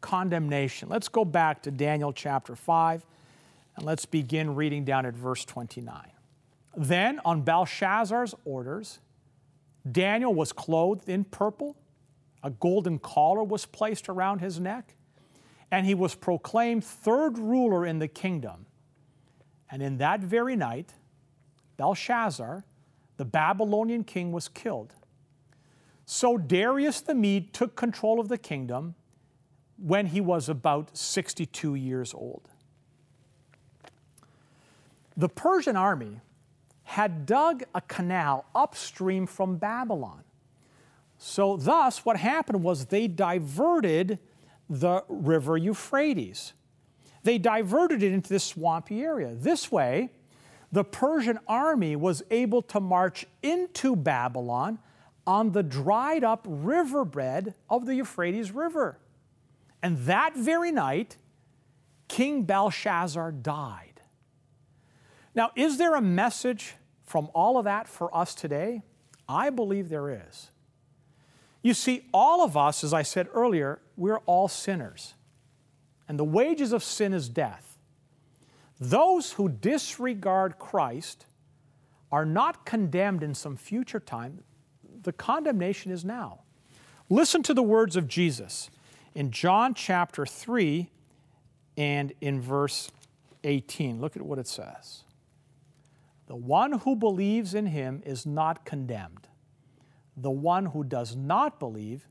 condemnation. 0.00 0.88
Let's 0.88 1.08
go 1.08 1.24
back 1.24 1.62
to 1.62 1.70
Daniel 1.70 2.12
chapter 2.12 2.54
5 2.54 3.06
and 3.76 3.86
let's 3.86 4.04
begin 4.04 4.54
reading 4.54 4.84
down 4.84 5.06
at 5.06 5.14
verse 5.14 5.44
29. 5.44 6.10
Then, 6.76 7.20
on 7.24 7.42
Belshazzar's 7.42 8.34
orders, 8.44 9.00
Daniel 9.90 10.34
was 10.34 10.52
clothed 10.52 11.08
in 11.08 11.24
purple, 11.24 11.76
a 12.42 12.50
golden 12.50 12.98
collar 12.98 13.44
was 13.44 13.66
placed 13.66 14.08
around 14.08 14.40
his 14.40 14.58
neck, 14.58 14.94
and 15.70 15.86
he 15.86 15.94
was 15.94 16.14
proclaimed 16.14 16.84
third 16.84 17.38
ruler 17.38 17.86
in 17.86 17.98
the 17.98 18.08
kingdom. 18.08 18.66
And 19.70 19.82
in 19.82 19.98
that 19.98 20.20
very 20.20 20.56
night, 20.56 20.94
Belshazzar, 21.76 22.64
the 23.16 23.24
Babylonian 23.24 24.04
king, 24.04 24.32
was 24.32 24.48
killed. 24.48 24.94
So 26.04 26.36
Darius 26.36 27.00
the 27.00 27.14
Mede 27.14 27.52
took 27.52 27.76
control 27.76 28.18
of 28.18 28.28
the 28.28 28.38
kingdom 28.38 28.96
when 29.78 30.06
he 30.06 30.20
was 30.20 30.48
about 30.48 30.96
62 30.96 31.74
years 31.74 32.12
old. 32.12 32.48
The 35.16 35.28
Persian 35.28 35.76
army 35.76 36.20
had 36.82 37.26
dug 37.26 37.62
a 37.74 37.80
canal 37.80 38.46
upstream 38.54 39.26
from 39.26 39.56
Babylon. 39.56 40.24
So, 41.22 41.58
thus, 41.58 42.02
what 42.02 42.16
happened 42.16 42.62
was 42.62 42.86
they 42.86 43.06
diverted 43.06 44.18
the 44.70 45.04
river 45.06 45.58
Euphrates. 45.58 46.54
They 47.24 47.36
diverted 47.36 48.02
it 48.02 48.10
into 48.10 48.30
this 48.30 48.42
swampy 48.42 49.02
area. 49.02 49.34
This 49.34 49.70
way, 49.70 50.08
the 50.72 50.82
Persian 50.82 51.38
army 51.46 51.94
was 51.94 52.22
able 52.30 52.62
to 52.62 52.80
march 52.80 53.26
into 53.42 53.94
Babylon 53.94 54.78
on 55.26 55.52
the 55.52 55.62
dried 55.62 56.24
up 56.24 56.46
riverbed 56.48 57.52
of 57.68 57.84
the 57.84 57.96
Euphrates 57.96 58.50
River. 58.50 58.98
And 59.82 59.98
that 60.06 60.34
very 60.34 60.72
night, 60.72 61.18
King 62.08 62.44
Belshazzar 62.44 63.30
died. 63.32 64.00
Now, 65.34 65.50
is 65.54 65.76
there 65.76 65.96
a 65.96 66.00
message 66.00 66.76
from 67.04 67.28
all 67.34 67.58
of 67.58 67.64
that 67.64 67.88
for 67.88 68.16
us 68.16 68.34
today? 68.34 68.80
I 69.28 69.50
believe 69.50 69.90
there 69.90 70.08
is. 70.08 70.50
You 71.62 71.74
see, 71.74 72.06
all 72.12 72.42
of 72.42 72.56
us, 72.56 72.82
as 72.82 72.94
I 72.94 73.02
said 73.02 73.28
earlier, 73.34 73.80
we're 73.96 74.18
all 74.18 74.48
sinners. 74.48 75.14
And 76.08 76.18
the 76.18 76.24
wages 76.24 76.72
of 76.72 76.82
sin 76.82 77.12
is 77.12 77.28
death. 77.28 77.78
Those 78.80 79.32
who 79.32 79.48
disregard 79.48 80.58
Christ 80.58 81.26
are 82.10 82.24
not 82.24 82.64
condemned 82.64 83.22
in 83.22 83.34
some 83.34 83.56
future 83.56 84.00
time, 84.00 84.42
the 85.02 85.12
condemnation 85.12 85.92
is 85.92 86.04
now. 86.04 86.40
Listen 87.08 87.42
to 87.42 87.54
the 87.54 87.62
words 87.62 87.96
of 87.96 88.08
Jesus 88.08 88.70
in 89.14 89.30
John 89.30 89.74
chapter 89.74 90.24
3 90.24 90.90
and 91.76 92.12
in 92.20 92.40
verse 92.40 92.90
18. 93.44 94.00
Look 94.00 94.16
at 94.16 94.22
what 94.22 94.38
it 94.38 94.46
says. 94.46 95.04
The 96.26 96.36
one 96.36 96.72
who 96.72 96.94
believes 96.94 97.54
in 97.54 97.66
him 97.66 98.02
is 98.06 98.24
not 98.24 98.64
condemned. 98.64 99.26
The 100.16 100.30
one 100.30 100.66
who 100.66 100.84
does 100.84 101.16
not 101.16 101.58
believe 101.58 102.06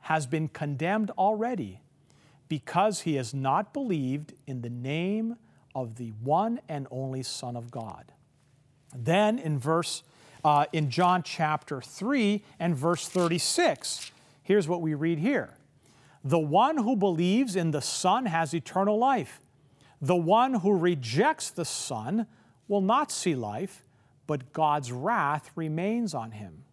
has 0.00 0.26
been 0.26 0.48
condemned 0.48 1.10
already 1.18 1.80
because 2.48 3.00
he 3.00 3.14
has 3.16 3.34
not 3.34 3.72
believed 3.72 4.34
in 4.46 4.62
the 4.62 4.70
name 4.70 5.36
of 5.74 5.96
the 5.96 6.10
one 6.22 6.60
and 6.68 6.86
only 6.90 7.22
Son 7.22 7.56
of 7.56 7.70
God. 7.70 8.12
Then 8.94 9.38
in 9.38 9.58
verse 9.58 10.02
uh, 10.44 10.66
in 10.72 10.90
John 10.90 11.22
chapter 11.22 11.80
3 11.80 12.44
and 12.60 12.76
verse 12.76 13.08
36. 13.08 14.12
Here's 14.42 14.68
what 14.68 14.82
we 14.82 14.94
read 14.94 15.18
here 15.18 15.54
The 16.22 16.38
one 16.38 16.76
who 16.76 16.96
believes 16.96 17.56
in 17.56 17.70
the 17.70 17.80
Son 17.80 18.26
has 18.26 18.54
eternal 18.54 18.98
life. 18.98 19.40
The 20.00 20.16
one 20.16 20.54
who 20.54 20.76
rejects 20.76 21.50
the 21.50 21.64
Son 21.64 22.26
will 22.68 22.82
not 22.82 23.10
see 23.10 23.34
life, 23.34 23.82
but 24.26 24.52
God's 24.52 24.92
wrath 24.92 25.50
remains 25.56 26.12
on 26.12 26.32
him. 26.32 26.64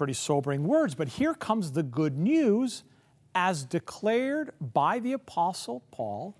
Pretty 0.00 0.14
sobering 0.14 0.64
words, 0.64 0.94
but 0.94 1.08
here 1.08 1.34
comes 1.34 1.72
the 1.72 1.82
good 1.82 2.16
news 2.16 2.84
as 3.34 3.64
declared 3.64 4.50
by 4.58 4.98
the 4.98 5.12
Apostle 5.12 5.82
Paul 5.90 6.34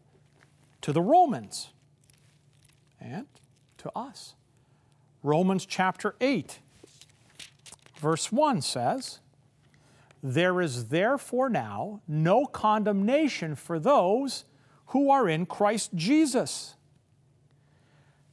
to 0.80 0.94
the 0.94 1.02
Romans 1.02 1.68
and 2.98 3.26
to 3.76 3.92
us. 3.94 4.34
Romans 5.22 5.66
chapter 5.66 6.14
8, 6.22 6.58
verse 7.98 8.32
1 8.32 8.62
says, 8.62 9.18
There 10.22 10.62
is 10.62 10.86
therefore 10.86 11.50
now 11.50 12.00
no 12.08 12.46
condemnation 12.46 13.54
for 13.56 13.78
those 13.78 14.46
who 14.86 15.10
are 15.10 15.28
in 15.28 15.44
Christ 15.44 15.90
Jesus. 15.94 16.76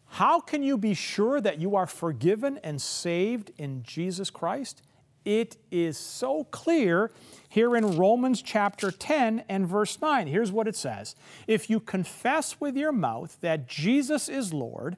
How 0.06 0.40
can 0.40 0.64
you 0.64 0.78
be 0.78 0.94
sure 0.94 1.42
that 1.42 1.60
you 1.60 1.76
are 1.76 1.86
forgiven 1.86 2.62
and 2.64 2.82
saved 2.82 3.52
in 3.58 3.84
Jesus 3.84 4.30
Christ? 4.30 4.84
It 5.28 5.58
is 5.72 5.98
so 5.98 6.46
clear 6.46 7.12
here 7.50 7.76
in 7.76 7.98
Romans 7.98 8.42
chapter 8.42 8.92
10 8.92 9.44
and 9.50 9.68
verse 9.68 10.00
9. 10.02 10.26
Here's 10.26 10.54
what 10.54 10.70
it 10.70 10.76
says 10.78 11.18
If 11.48 11.70
you 11.70 11.82
confess 11.82 12.62
with 12.62 12.78
your 12.78 12.94
mouth 12.94 13.38
that 13.42 13.68
Jesus 13.68 14.30
is 14.30 14.54
Lord, 14.54 14.96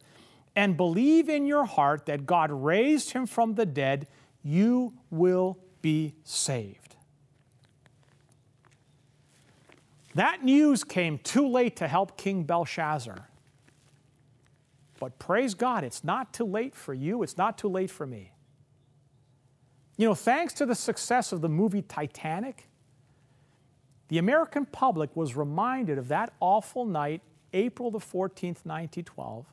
and 0.56 0.78
believe 0.78 1.30
in 1.30 1.48
your 1.48 1.66
heart 1.66 2.06
that 2.06 2.28
God 2.28 2.52
raised 2.52 3.14
him 3.14 3.26
from 3.26 3.56
the 3.56 3.66
dead, 3.66 4.06
you 4.44 4.94
will 5.10 5.58
be 5.82 6.14
saved. 6.24 6.96
That 10.14 10.44
news 10.44 10.84
came 10.84 11.18
too 11.18 11.48
late 11.48 11.76
to 11.78 11.88
help 11.88 12.18
King 12.18 12.44
Belshazzar. 12.44 13.28
But 15.00 15.18
praise 15.18 15.56
God, 15.56 15.84
it's 15.84 16.04
not 16.04 16.34
too 16.34 16.46
late 16.46 16.76
for 16.76 16.94
you, 16.94 17.24
it's 17.24 17.38
not 17.38 17.58
too 17.58 17.70
late 17.70 17.90
for 17.90 18.06
me. 18.06 18.32
You 20.00 20.06
know, 20.06 20.16
thanks 20.16 20.54
to 20.54 20.66
the 20.66 20.76
success 20.76 21.34
of 21.34 21.42
the 21.42 21.50
movie 21.50 21.82
Titanic, 21.82 22.70
the 24.08 24.18
American 24.18 24.66
public 24.66 25.14
was 25.14 25.36
reminded 25.36 25.98
of 25.98 26.08
that 26.08 26.32
awful 26.40 26.86
night, 26.86 27.20
April 27.52 27.92
the 27.92 28.00
14th, 28.00 28.64
1912, 28.64 29.46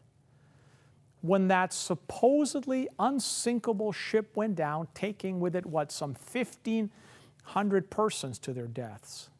when 1.21 1.49
that 1.49 1.73
supposedly 1.73 2.87
unsinkable 2.97 3.91
ship 3.91 4.37
went 4.37 4.55
down, 4.55 4.87
taking 4.95 5.41
with 5.41 5.57
it 5.57 5.67
what, 5.67 5.91
some 5.91 6.15
1,500 6.15 7.91
persons 7.91 8.39
to 8.39 8.53
their 8.53 8.69
deaths. 8.69 9.31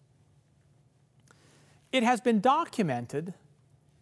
It 1.93 2.03
has 2.03 2.21
been 2.21 2.41
documented 2.41 3.33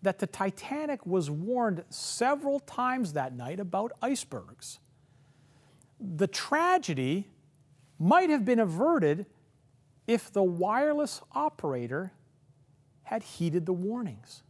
that 0.00 0.20
the 0.20 0.26
Titanic 0.26 1.04
was 1.04 1.30
warned 1.30 1.84
several 1.90 2.60
times 2.60 3.12
that 3.12 3.36
night 3.36 3.60
about 3.60 3.92
icebergs. 4.00 4.78
The 6.04 6.26
tragedy 6.26 7.28
might 7.98 8.30
have 8.30 8.44
been 8.44 8.60
averted 8.60 9.26
if 10.06 10.32
the 10.32 10.42
wireless 10.42 11.20
operator 11.32 12.12
had 13.04 13.22
heeded 13.22 13.66
the 13.66 13.72
warnings. 13.72 14.42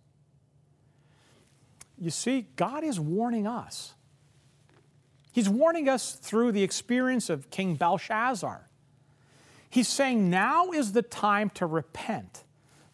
You 1.97 2.11
see, 2.11 2.47
God 2.57 2.83
is 2.83 2.99
warning 2.99 3.47
us. 3.47 3.95
He's 5.33 5.49
warning 5.49 5.89
us 5.89 6.13
through 6.13 6.53
the 6.53 6.63
experience 6.63 7.31
of 7.31 7.51
King 7.51 7.75
Belshazzar. 7.77 8.69
He's 9.69 9.89
saying 9.89 10.31
now 10.31 10.71
is 10.71 10.93
the 10.93 11.03
time 11.03 11.51
to 11.51 11.67
repent. 11.67 12.45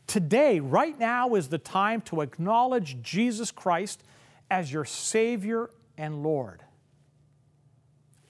Today, 0.07 0.59
right 0.61 0.99
now, 0.99 1.35
is 1.35 1.49
the 1.49 1.59
time 1.59 2.01
to 2.03 2.21
acknowledge 2.21 3.03
Jesus 3.03 3.51
Christ 3.51 4.03
as 4.51 4.73
your 4.73 4.85
Savior 4.85 5.71
and 5.97 6.23
Lord. 6.23 6.63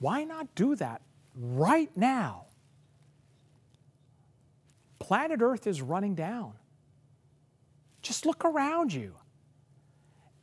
Why 0.01 0.23
not 0.23 0.53
do 0.55 0.75
that 0.75 1.01
right 1.35 1.95
now? 1.95 2.45
Planet 4.97 5.41
Earth 5.41 5.67
is 5.67 5.81
running 5.81 6.15
down. 6.15 6.53
Just 8.01 8.25
look 8.25 8.43
around 8.43 8.91
you. 8.91 9.13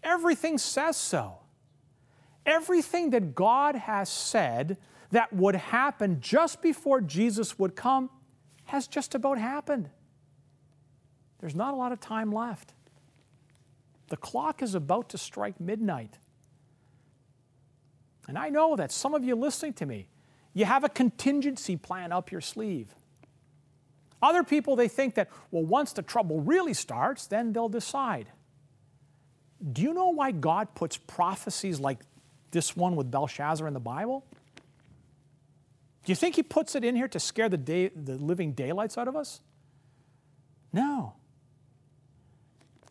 Everything 0.04 0.58
says 0.58 0.96
so. 0.96 1.40
Everything 2.46 3.10
that 3.10 3.34
God 3.34 3.74
has 3.74 4.08
said 4.08 4.78
that 5.10 5.32
would 5.32 5.56
happen 5.56 6.20
just 6.20 6.62
before 6.62 7.00
Jesus 7.00 7.58
would 7.58 7.74
come 7.74 8.10
has 8.66 8.86
just 8.86 9.16
about 9.16 9.38
happened. 9.38 9.90
There's 11.40 11.56
not 11.56 11.74
a 11.74 11.76
lot 11.76 11.90
of 11.90 11.98
time 11.98 12.30
left. 12.30 12.74
The 14.06 14.16
clock 14.16 14.62
is 14.62 14.76
about 14.76 15.08
to 15.10 15.18
strike 15.18 15.60
midnight. 15.60 16.18
And 18.28 18.38
I 18.38 18.50
know 18.50 18.76
that 18.76 18.92
some 18.92 19.14
of 19.14 19.24
you 19.24 19.34
listening 19.34 19.72
to 19.74 19.86
me, 19.86 20.06
you 20.52 20.66
have 20.66 20.84
a 20.84 20.88
contingency 20.88 21.76
plan 21.76 22.12
up 22.12 22.30
your 22.30 22.42
sleeve. 22.42 22.94
Other 24.20 24.44
people, 24.44 24.76
they 24.76 24.88
think 24.88 25.14
that, 25.14 25.30
well, 25.50 25.64
once 25.64 25.92
the 25.92 26.02
trouble 26.02 26.40
really 26.40 26.74
starts, 26.74 27.26
then 27.26 27.52
they'll 27.52 27.68
decide. 27.68 28.28
Do 29.72 29.82
you 29.82 29.94
know 29.94 30.10
why 30.10 30.32
God 30.32 30.74
puts 30.74 30.96
prophecies 30.96 31.80
like 31.80 32.00
this 32.50 32.76
one 32.76 32.96
with 32.96 33.10
Belshazzar 33.10 33.66
in 33.66 33.74
the 33.74 33.80
Bible? 33.80 34.24
Do 36.04 36.12
you 36.12 36.16
think 36.16 36.36
He 36.36 36.42
puts 36.42 36.74
it 36.74 36.84
in 36.84 36.96
here 36.96 37.08
to 37.08 37.20
scare 37.20 37.48
the, 37.48 37.56
day, 37.56 37.88
the 37.88 38.16
living 38.16 38.52
daylights 38.52 38.98
out 38.98 39.08
of 39.08 39.16
us? 39.16 39.40
No. 40.72 41.14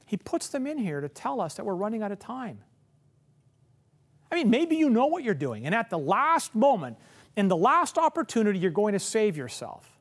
He 0.06 0.18
puts 0.18 0.48
them 0.48 0.66
in 0.66 0.78
here 0.78 1.02
to 1.02 1.10
tell 1.10 1.42
us 1.42 1.56
that 1.56 1.66
we're 1.66 1.76
running 1.76 2.02
out 2.02 2.12
of 2.12 2.20
time. 2.20 2.60
I 4.32 4.36
mean, 4.36 4.50
maybe 4.50 4.76
you 4.76 4.90
know 4.90 5.06
what 5.06 5.24
you're 5.24 5.34
doing, 5.34 5.66
and 5.66 5.74
at 5.74 5.90
the 5.90 5.98
last 5.98 6.54
moment, 6.54 6.98
in 7.36 7.48
the 7.48 7.56
last 7.56 7.98
opportunity, 7.98 8.60
you're 8.60 8.72
going 8.72 8.94
to 8.94 9.00
save 9.00 9.38
yourself. 9.38 9.98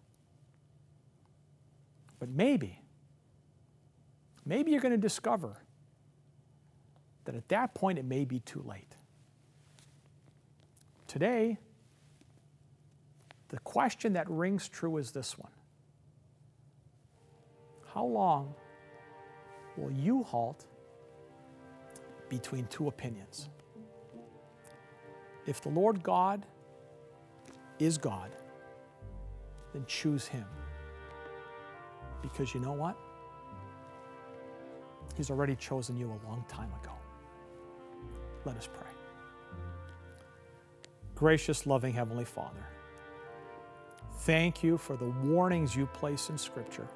But 2.19 2.31
maybe, 2.31 2.81
maybe 4.45 4.73
you're 4.73 4.81
going 4.81 4.93
to 4.93 4.99
discover 4.99 5.59
that 7.27 7.35
at 7.35 7.49
that 7.49 7.75
point 7.75 7.99
it 7.99 8.05
may 8.05 8.25
be 8.25 8.41
too 8.41 8.63
late. 8.67 8.97
Today, 11.07 11.59
the 13.49 13.59
question 13.61 14.15
that 14.15 14.29
rings 14.29 14.69
true 14.69 14.97
is 14.97 15.13
this 15.13 15.39
one 15.39 15.53
How 17.95 18.05
long 18.05 18.55
will 19.77 19.93
you 19.93 20.23
halt 20.23 20.65
between 22.29 22.67
two 22.67 22.89
opinions? 22.89 23.49
If 25.47 25.61
the 25.61 25.69
Lord 25.69 26.03
God 26.03 26.45
is 27.79 27.99
God, 27.99 28.31
then 29.73 29.85
choose 29.87 30.27
Him. 30.27 30.45
Because 32.23 32.55
you 32.55 32.61
know 32.61 32.73
what? 32.73 32.97
He's 35.17 35.31
already 35.31 35.55
chosen 35.57 35.97
you 35.97 36.07
a 36.07 36.21
long 36.29 36.45
time 36.49 36.71
ago. 36.83 36.93
Let 38.45 38.57
us 38.57 38.69
pray. 38.73 38.91
Gracious, 41.15 41.67
loving 41.67 41.95
Heavenly 41.95 42.27
Father, 42.27 42.67
thank 44.21 44.63
you 44.63 44.77
for 44.77 44.97
the 44.97 45.09
warnings 45.25 45.75
you 45.75 45.87
place 45.87 46.29
in 46.29 46.37
Scripture, 46.37 46.87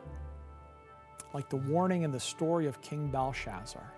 like 1.32 1.48
the 1.48 1.56
warning 1.56 2.02
in 2.02 2.10
the 2.10 2.20
story 2.20 2.66
of 2.66 2.82
King 2.82 3.08
Belshazzar, 3.08 3.94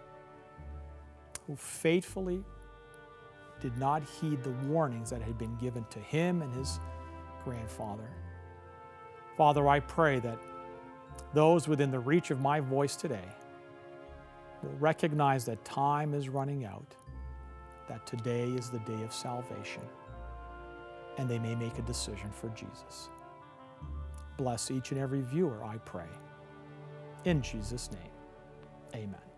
who 1.46 1.56
faithfully 1.56 2.44
did 3.62 3.78
not 3.78 4.02
heed 4.02 4.42
the 4.42 4.50
warnings 4.66 5.08
that 5.10 5.22
had 5.22 5.38
been 5.38 5.56
given 5.56 5.86
to 5.90 6.00
him 6.00 6.42
and 6.42 6.52
his 6.54 6.80
grandfather. 7.44 8.10
Father, 9.36 9.68
I 9.68 9.80
pray 9.80 10.18
that 10.20 10.38
those 11.32 11.68
within 11.68 11.90
the 11.90 11.98
reach 11.98 12.30
of 12.30 12.40
my 12.40 12.60
voice 12.60 12.96
today 12.96 13.24
will 14.62 14.76
recognize 14.78 15.44
that 15.46 15.64
time 15.64 16.12
is 16.12 16.28
running 16.28 16.64
out 16.64 16.94
that 17.88 18.06
today 18.06 18.48
is 18.50 18.70
the 18.70 18.78
day 18.80 19.02
of 19.02 19.12
salvation 19.12 19.82
and 21.18 21.28
they 21.28 21.38
may 21.38 21.54
make 21.54 21.78
a 21.78 21.82
decision 21.82 22.30
for 22.30 22.48
Jesus. 22.50 23.08
Bless 24.36 24.70
each 24.70 24.92
and 24.92 25.00
every 25.00 25.20
viewer, 25.20 25.62
I 25.64 25.76
pray. 25.78 26.08
In 27.24 27.42
Jesus' 27.42 27.90
name, 27.92 29.02
amen. 29.04 29.31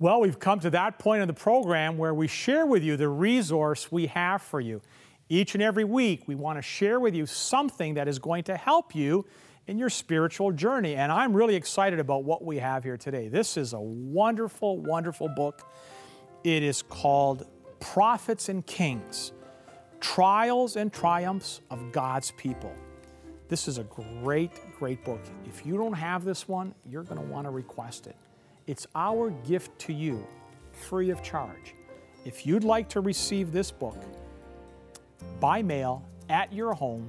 Well, 0.00 0.22
we've 0.22 0.38
come 0.38 0.60
to 0.60 0.70
that 0.70 0.98
point 0.98 1.20
in 1.20 1.28
the 1.28 1.34
program 1.34 1.98
where 1.98 2.14
we 2.14 2.26
share 2.26 2.64
with 2.64 2.82
you 2.82 2.96
the 2.96 3.10
resource 3.10 3.92
we 3.92 4.06
have 4.06 4.40
for 4.40 4.58
you. 4.58 4.80
Each 5.28 5.52
and 5.52 5.62
every 5.62 5.84
week, 5.84 6.22
we 6.26 6.34
want 6.34 6.56
to 6.56 6.62
share 6.62 6.98
with 6.98 7.14
you 7.14 7.26
something 7.26 7.92
that 7.94 8.08
is 8.08 8.18
going 8.18 8.44
to 8.44 8.56
help 8.56 8.94
you 8.94 9.26
in 9.66 9.76
your 9.76 9.90
spiritual 9.90 10.52
journey. 10.52 10.96
And 10.96 11.12
I'm 11.12 11.34
really 11.34 11.54
excited 11.54 12.00
about 12.00 12.24
what 12.24 12.42
we 12.42 12.56
have 12.56 12.82
here 12.82 12.96
today. 12.96 13.28
This 13.28 13.58
is 13.58 13.74
a 13.74 13.78
wonderful, 13.78 14.78
wonderful 14.78 15.28
book. 15.28 15.70
It 16.44 16.62
is 16.62 16.80
called 16.80 17.46
Prophets 17.78 18.48
and 18.48 18.64
Kings 18.64 19.32
Trials 20.00 20.76
and 20.76 20.90
Triumphs 20.90 21.60
of 21.68 21.92
God's 21.92 22.30
People. 22.38 22.74
This 23.48 23.68
is 23.68 23.76
a 23.76 23.84
great, 23.84 24.52
great 24.78 25.04
book. 25.04 25.20
If 25.44 25.66
you 25.66 25.76
don't 25.76 25.92
have 25.92 26.24
this 26.24 26.48
one, 26.48 26.74
you're 26.88 27.02
going 27.02 27.20
to 27.20 27.26
want 27.26 27.44
to 27.44 27.50
request 27.50 28.06
it. 28.06 28.16
It's 28.66 28.86
our 28.94 29.30
gift 29.30 29.78
to 29.80 29.92
you, 29.92 30.26
free 30.72 31.10
of 31.10 31.22
charge. 31.22 31.74
If 32.24 32.46
you'd 32.46 32.64
like 32.64 32.88
to 32.90 33.00
receive 33.00 33.52
this 33.52 33.70
book 33.70 33.96
by 35.40 35.62
mail 35.62 36.04
at 36.28 36.52
your 36.52 36.74
home, 36.74 37.08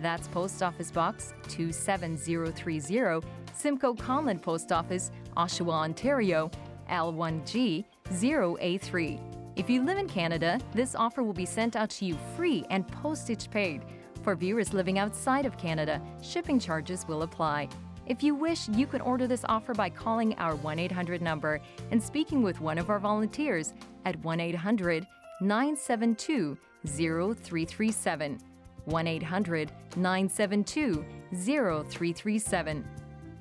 That's 0.00 0.28
Post 0.28 0.62
Office 0.62 0.90
Box 0.90 1.34
27030, 1.48 3.26
Simcoe 3.54 3.94
Conlin 3.94 4.38
Post 4.38 4.72
Office, 4.72 5.10
Oshawa, 5.36 5.72
Ontario, 5.72 6.50
L1G 6.90 7.84
0A3. 8.10 9.35
If 9.56 9.70
you 9.70 9.82
live 9.82 9.96
in 9.96 10.06
Canada, 10.06 10.60
this 10.74 10.94
offer 10.94 11.22
will 11.22 11.32
be 11.32 11.46
sent 11.46 11.76
out 11.76 11.88
to 11.90 12.04
you 12.04 12.18
free 12.36 12.66
and 12.68 12.86
postage 12.86 13.50
paid. 13.50 13.82
For 14.22 14.36
viewers 14.36 14.74
living 14.74 14.98
outside 14.98 15.46
of 15.46 15.56
Canada, 15.56 16.02
shipping 16.22 16.60
charges 16.60 17.08
will 17.08 17.22
apply. 17.22 17.70
If 18.04 18.22
you 18.22 18.34
wish, 18.34 18.68
you 18.68 18.86
can 18.86 19.00
order 19.00 19.26
this 19.26 19.46
offer 19.48 19.72
by 19.72 19.88
calling 19.88 20.34
our 20.34 20.56
1 20.56 20.78
800 20.78 21.22
number 21.22 21.60
and 21.90 22.02
speaking 22.02 22.42
with 22.42 22.60
one 22.60 22.76
of 22.76 22.90
our 22.90 22.98
volunteers 22.98 23.72
at 24.04 24.22
1 24.22 24.40
800 24.40 25.06
972 25.40 26.58
0337. 26.86 28.38
1 28.84 29.06
800 29.06 29.72
972 29.96 31.04
0337. 31.34 32.88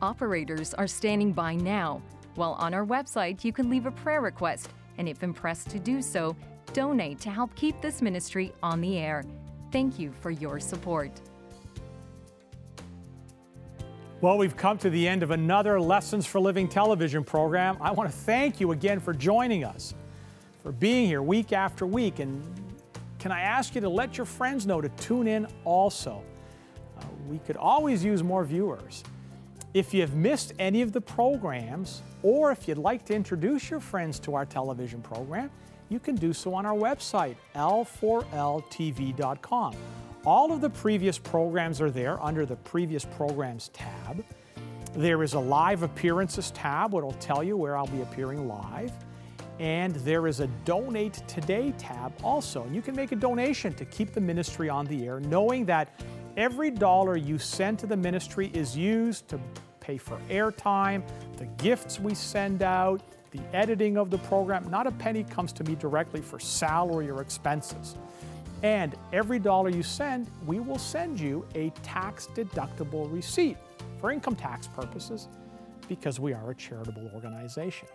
Operators 0.02 0.74
are 0.76 0.88
standing 0.88 1.34
by 1.34 1.56
now. 1.56 2.02
While 2.36 2.54
on 2.54 2.74
our 2.74 2.86
website, 2.86 3.44
you 3.44 3.52
can 3.52 3.70
leave 3.70 3.86
a 3.86 3.92
prayer 3.92 4.22
request, 4.22 4.70
and 4.98 5.08
if 5.08 5.24
impressed 5.24 5.70
to 5.72 5.80
do 5.80 6.02
so, 6.02 6.36
donate 6.74 7.20
to 7.22 7.30
help 7.30 7.56
keep 7.56 7.80
this 7.82 8.02
ministry 8.02 8.54
on 8.62 8.82
the 8.82 8.98
air. 8.98 9.24
Thank 9.72 10.00
you 10.00 10.12
for 10.22 10.32
your 10.32 10.60
support. 10.60 11.12
Well, 14.22 14.38
we've 14.38 14.56
come 14.56 14.78
to 14.80 14.90
the 14.90 15.08
end 15.08 15.24
of 15.24 15.32
another 15.32 15.80
Lessons 15.80 16.26
for 16.26 16.40
Living 16.40 16.68
television 16.68 17.24
program. 17.24 17.78
I 17.82 17.92
want 17.92 18.10
to 18.10 18.16
thank 18.16 18.60
you 18.60 18.72
again 18.72 19.00
for 19.00 19.14
joining 19.14 19.64
us, 19.64 19.94
for 20.64 20.72
being 20.72 21.06
here 21.06 21.22
week 21.22 21.52
after 21.54 21.86
week. 21.86 22.20
And 22.20 22.42
can 23.20 23.32
I 23.32 23.42
ask 23.42 23.76
you 23.76 23.82
to 23.82 23.90
let 23.90 24.18
your 24.18 24.26
friends 24.26 24.66
know 24.66 24.82
to 24.82 24.90
tune 24.90 25.28
in 25.28 25.48
also? 25.66 26.24
Uh, 26.98 27.04
we 27.30 27.40
could 27.40 27.58
always 27.58 28.04
use 28.04 28.24
more 28.24 28.46
viewers. 28.46 29.04
If 29.76 29.94
you've 29.94 30.16
missed 30.16 30.54
any 30.58 30.82
of 30.82 30.92
the 30.94 31.02
programs, 31.02 32.02
or 32.24 32.50
if 32.50 32.66
you'd 32.66 32.78
like 32.78 33.04
to 33.08 33.14
introduce 33.14 33.70
your 33.70 33.82
friends 33.82 34.20
to 34.20 34.34
our 34.34 34.46
television 34.46 35.02
program, 35.02 35.52
you 35.90 36.00
can 36.00 36.16
do 36.16 36.32
so 36.32 36.54
on 36.54 36.66
our 36.66 36.78
website, 36.78 37.36
l4ltv.com. 37.56 39.76
All 40.26 40.54
of 40.54 40.62
the 40.62 40.70
previous 40.70 41.18
programs 41.18 41.82
are 41.82 41.92
there 41.92 42.24
under 42.24 42.46
the 42.46 42.56
Previous 42.56 43.04
Programs 43.04 43.68
tab. 43.74 44.24
There 44.94 45.24
is 45.24 45.34
a 45.34 45.40
Live 45.40 45.84
Appearances 45.84 46.52
tab, 46.52 46.94
which 46.94 47.04
will 47.04 47.12
tell 47.12 47.44
you 47.44 47.58
where 47.58 47.76
I'll 47.76 47.86
be 47.86 48.02
appearing 48.02 48.48
live. 48.48 48.94
And 49.60 49.94
there 49.96 50.28
is 50.28 50.40
a 50.40 50.48
Donate 50.64 51.22
Today 51.28 51.74
tab 51.78 52.14
also. 52.24 52.64
And 52.64 52.74
you 52.74 52.82
can 52.82 52.96
make 52.96 53.12
a 53.12 53.18
donation 53.18 53.74
to 53.74 53.84
keep 53.84 54.14
the 54.14 54.22
ministry 54.22 54.70
on 54.70 54.86
the 54.86 55.06
air, 55.06 55.20
knowing 55.20 55.66
that 55.66 56.00
every 56.38 56.72
dollar 56.72 57.16
you 57.16 57.38
send 57.38 57.80
to 57.80 57.88
the 57.88 57.98
ministry 57.98 58.52
is 58.54 58.76
used 58.76 59.28
to 59.30 59.40
pay 59.80 59.98
for 59.98 60.20
airtime, 60.30 61.04
the 61.38 61.46
gifts 61.64 62.00
we 62.00 62.14
send 62.14 62.64
out, 62.64 63.02
the 63.32 63.40
editing 63.54 63.98
of 63.98 64.10
the 64.10 64.18
program. 64.20 64.70
Not 64.70 64.88
a 64.88 64.92
penny 64.92 65.24
comes 65.24 65.52
to 65.54 65.64
me 65.64 65.76
directly 65.76 66.22
for 66.22 66.40
salary 66.40 67.10
or 67.10 67.22
expenses. 67.22 67.96
And 68.64 68.96
every 69.14 69.40
dollar 69.40 69.70
you 69.70 69.84
send, 69.84 70.30
we 70.46 70.60
will 70.60 70.80
send 70.80 71.20
you 71.20 71.46
a 71.54 71.70
tax 71.84 72.28
deductible 72.34 73.12
receipt 73.14 73.58
for 74.00 74.12
income 74.12 74.36
tax 74.36 74.68
purposes 74.68 75.28
because 75.88 76.20
we 76.20 76.34
are 76.34 76.52
a 76.52 76.56
charitable 76.56 77.12
organization. 77.14 77.88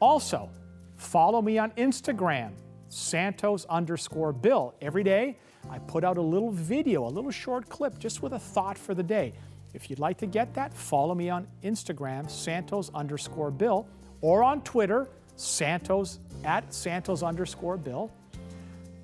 Also, 0.00 0.50
follow 0.96 1.40
me 1.40 1.56
on 1.56 1.70
Instagram, 1.72 2.52
Santos 2.90 3.64
underscore 3.66 4.32
Bill. 4.32 4.74
Every 4.82 5.04
day, 5.04 5.38
I 5.70 5.78
put 5.78 6.04
out 6.04 6.18
a 6.18 6.22
little 6.22 6.50
video, 6.50 7.06
a 7.06 7.08
little 7.08 7.30
short 7.30 7.68
clip, 7.68 7.98
just 7.98 8.20
with 8.20 8.32
a 8.32 8.38
thought 8.38 8.76
for 8.76 8.94
the 8.94 9.02
day. 9.02 9.32
If 9.72 9.88
you'd 9.88 10.00
like 10.00 10.18
to 10.18 10.26
get 10.26 10.52
that, 10.54 10.74
follow 10.74 11.14
me 11.14 11.30
on 11.30 11.46
Instagram, 11.62 12.28
Santos 12.28 12.90
underscore 12.92 13.52
Bill, 13.52 13.86
or 14.20 14.42
on 14.42 14.62
Twitter, 14.62 15.08
Santos 15.36 16.18
at 16.44 16.74
Santos 16.74 17.22
underscore 17.22 17.76
Bill. 17.76 18.10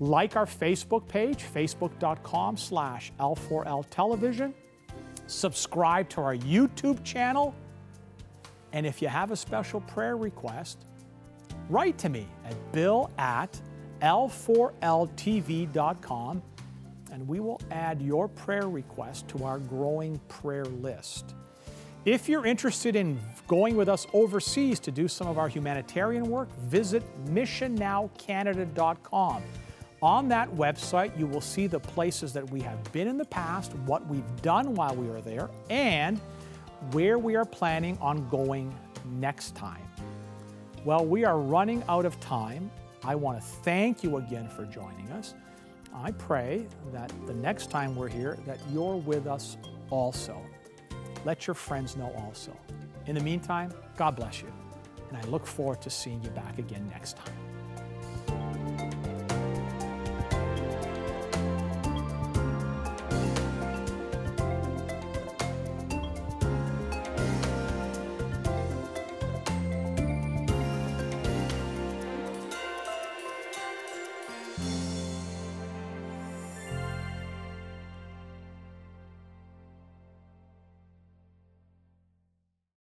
Like 0.00 0.36
our 0.36 0.46
Facebook 0.46 1.06
page, 1.08 1.44
facebook.com 1.54 2.56
slash 2.56 3.12
L4L 3.20 3.84
television. 3.88 4.52
Subscribe 5.28 6.08
to 6.10 6.20
our 6.20 6.36
YouTube 6.36 7.02
channel. 7.04 7.54
And 8.72 8.84
if 8.84 9.00
you 9.00 9.08
have 9.08 9.30
a 9.30 9.36
special 9.36 9.80
prayer 9.82 10.16
request, 10.16 10.84
write 11.70 11.96
to 11.98 12.08
me 12.08 12.26
at 12.44 12.72
bill 12.72 13.10
at 13.16 13.58
l4ltv.com 14.00 16.42
and 17.12 17.26
we 17.26 17.40
will 17.40 17.60
add 17.70 18.02
your 18.02 18.28
prayer 18.28 18.68
request 18.68 19.26
to 19.28 19.42
our 19.44 19.58
growing 19.58 20.18
prayer 20.28 20.66
list. 20.66 21.34
If 22.04 22.28
you're 22.28 22.44
interested 22.46 22.94
in 22.94 23.18
going 23.48 23.74
with 23.74 23.88
us 23.88 24.06
overseas 24.12 24.78
to 24.80 24.90
do 24.92 25.08
some 25.08 25.26
of 25.26 25.38
our 25.38 25.48
humanitarian 25.48 26.24
work, 26.24 26.54
visit 26.60 27.02
missionnowcanada.com. 27.26 29.42
On 30.02 30.28
that 30.28 30.50
website, 30.50 31.18
you 31.18 31.26
will 31.26 31.40
see 31.40 31.66
the 31.66 31.80
places 31.80 32.34
that 32.34 32.50
we 32.50 32.60
have 32.60 32.92
been 32.92 33.08
in 33.08 33.16
the 33.16 33.24
past, 33.24 33.72
what 33.86 34.06
we've 34.06 34.42
done 34.42 34.74
while 34.74 34.94
we 34.94 35.06
were 35.06 35.22
there, 35.22 35.48
and 35.70 36.20
where 36.92 37.18
we 37.18 37.34
are 37.34 37.46
planning 37.46 37.96
on 38.00 38.28
going 38.28 38.72
next 39.18 39.56
time. 39.56 39.82
Well, 40.84 41.04
we 41.04 41.24
are 41.24 41.38
running 41.38 41.82
out 41.88 42.04
of 42.04 42.20
time. 42.20 42.70
I 43.06 43.14
want 43.14 43.40
to 43.40 43.46
thank 43.46 44.02
you 44.02 44.16
again 44.16 44.48
for 44.48 44.64
joining 44.64 45.12
us. 45.12 45.34
I 45.94 46.10
pray 46.10 46.66
that 46.92 47.12
the 47.26 47.34
next 47.34 47.70
time 47.70 47.94
we're 47.94 48.08
here 48.08 48.36
that 48.46 48.58
you're 48.72 48.96
with 48.96 49.28
us 49.28 49.56
also. 49.90 50.44
Let 51.24 51.46
your 51.46 51.54
friends 51.54 51.96
know 51.96 52.12
also. 52.18 52.56
In 53.06 53.14
the 53.14 53.20
meantime, 53.20 53.72
God 53.96 54.16
bless 54.16 54.42
you. 54.42 54.52
And 55.08 55.16
I 55.16 55.22
look 55.28 55.46
forward 55.46 55.80
to 55.82 55.90
seeing 55.90 56.20
you 56.24 56.30
back 56.30 56.58
again 56.58 56.88
next 56.92 57.16
time. 57.16 57.45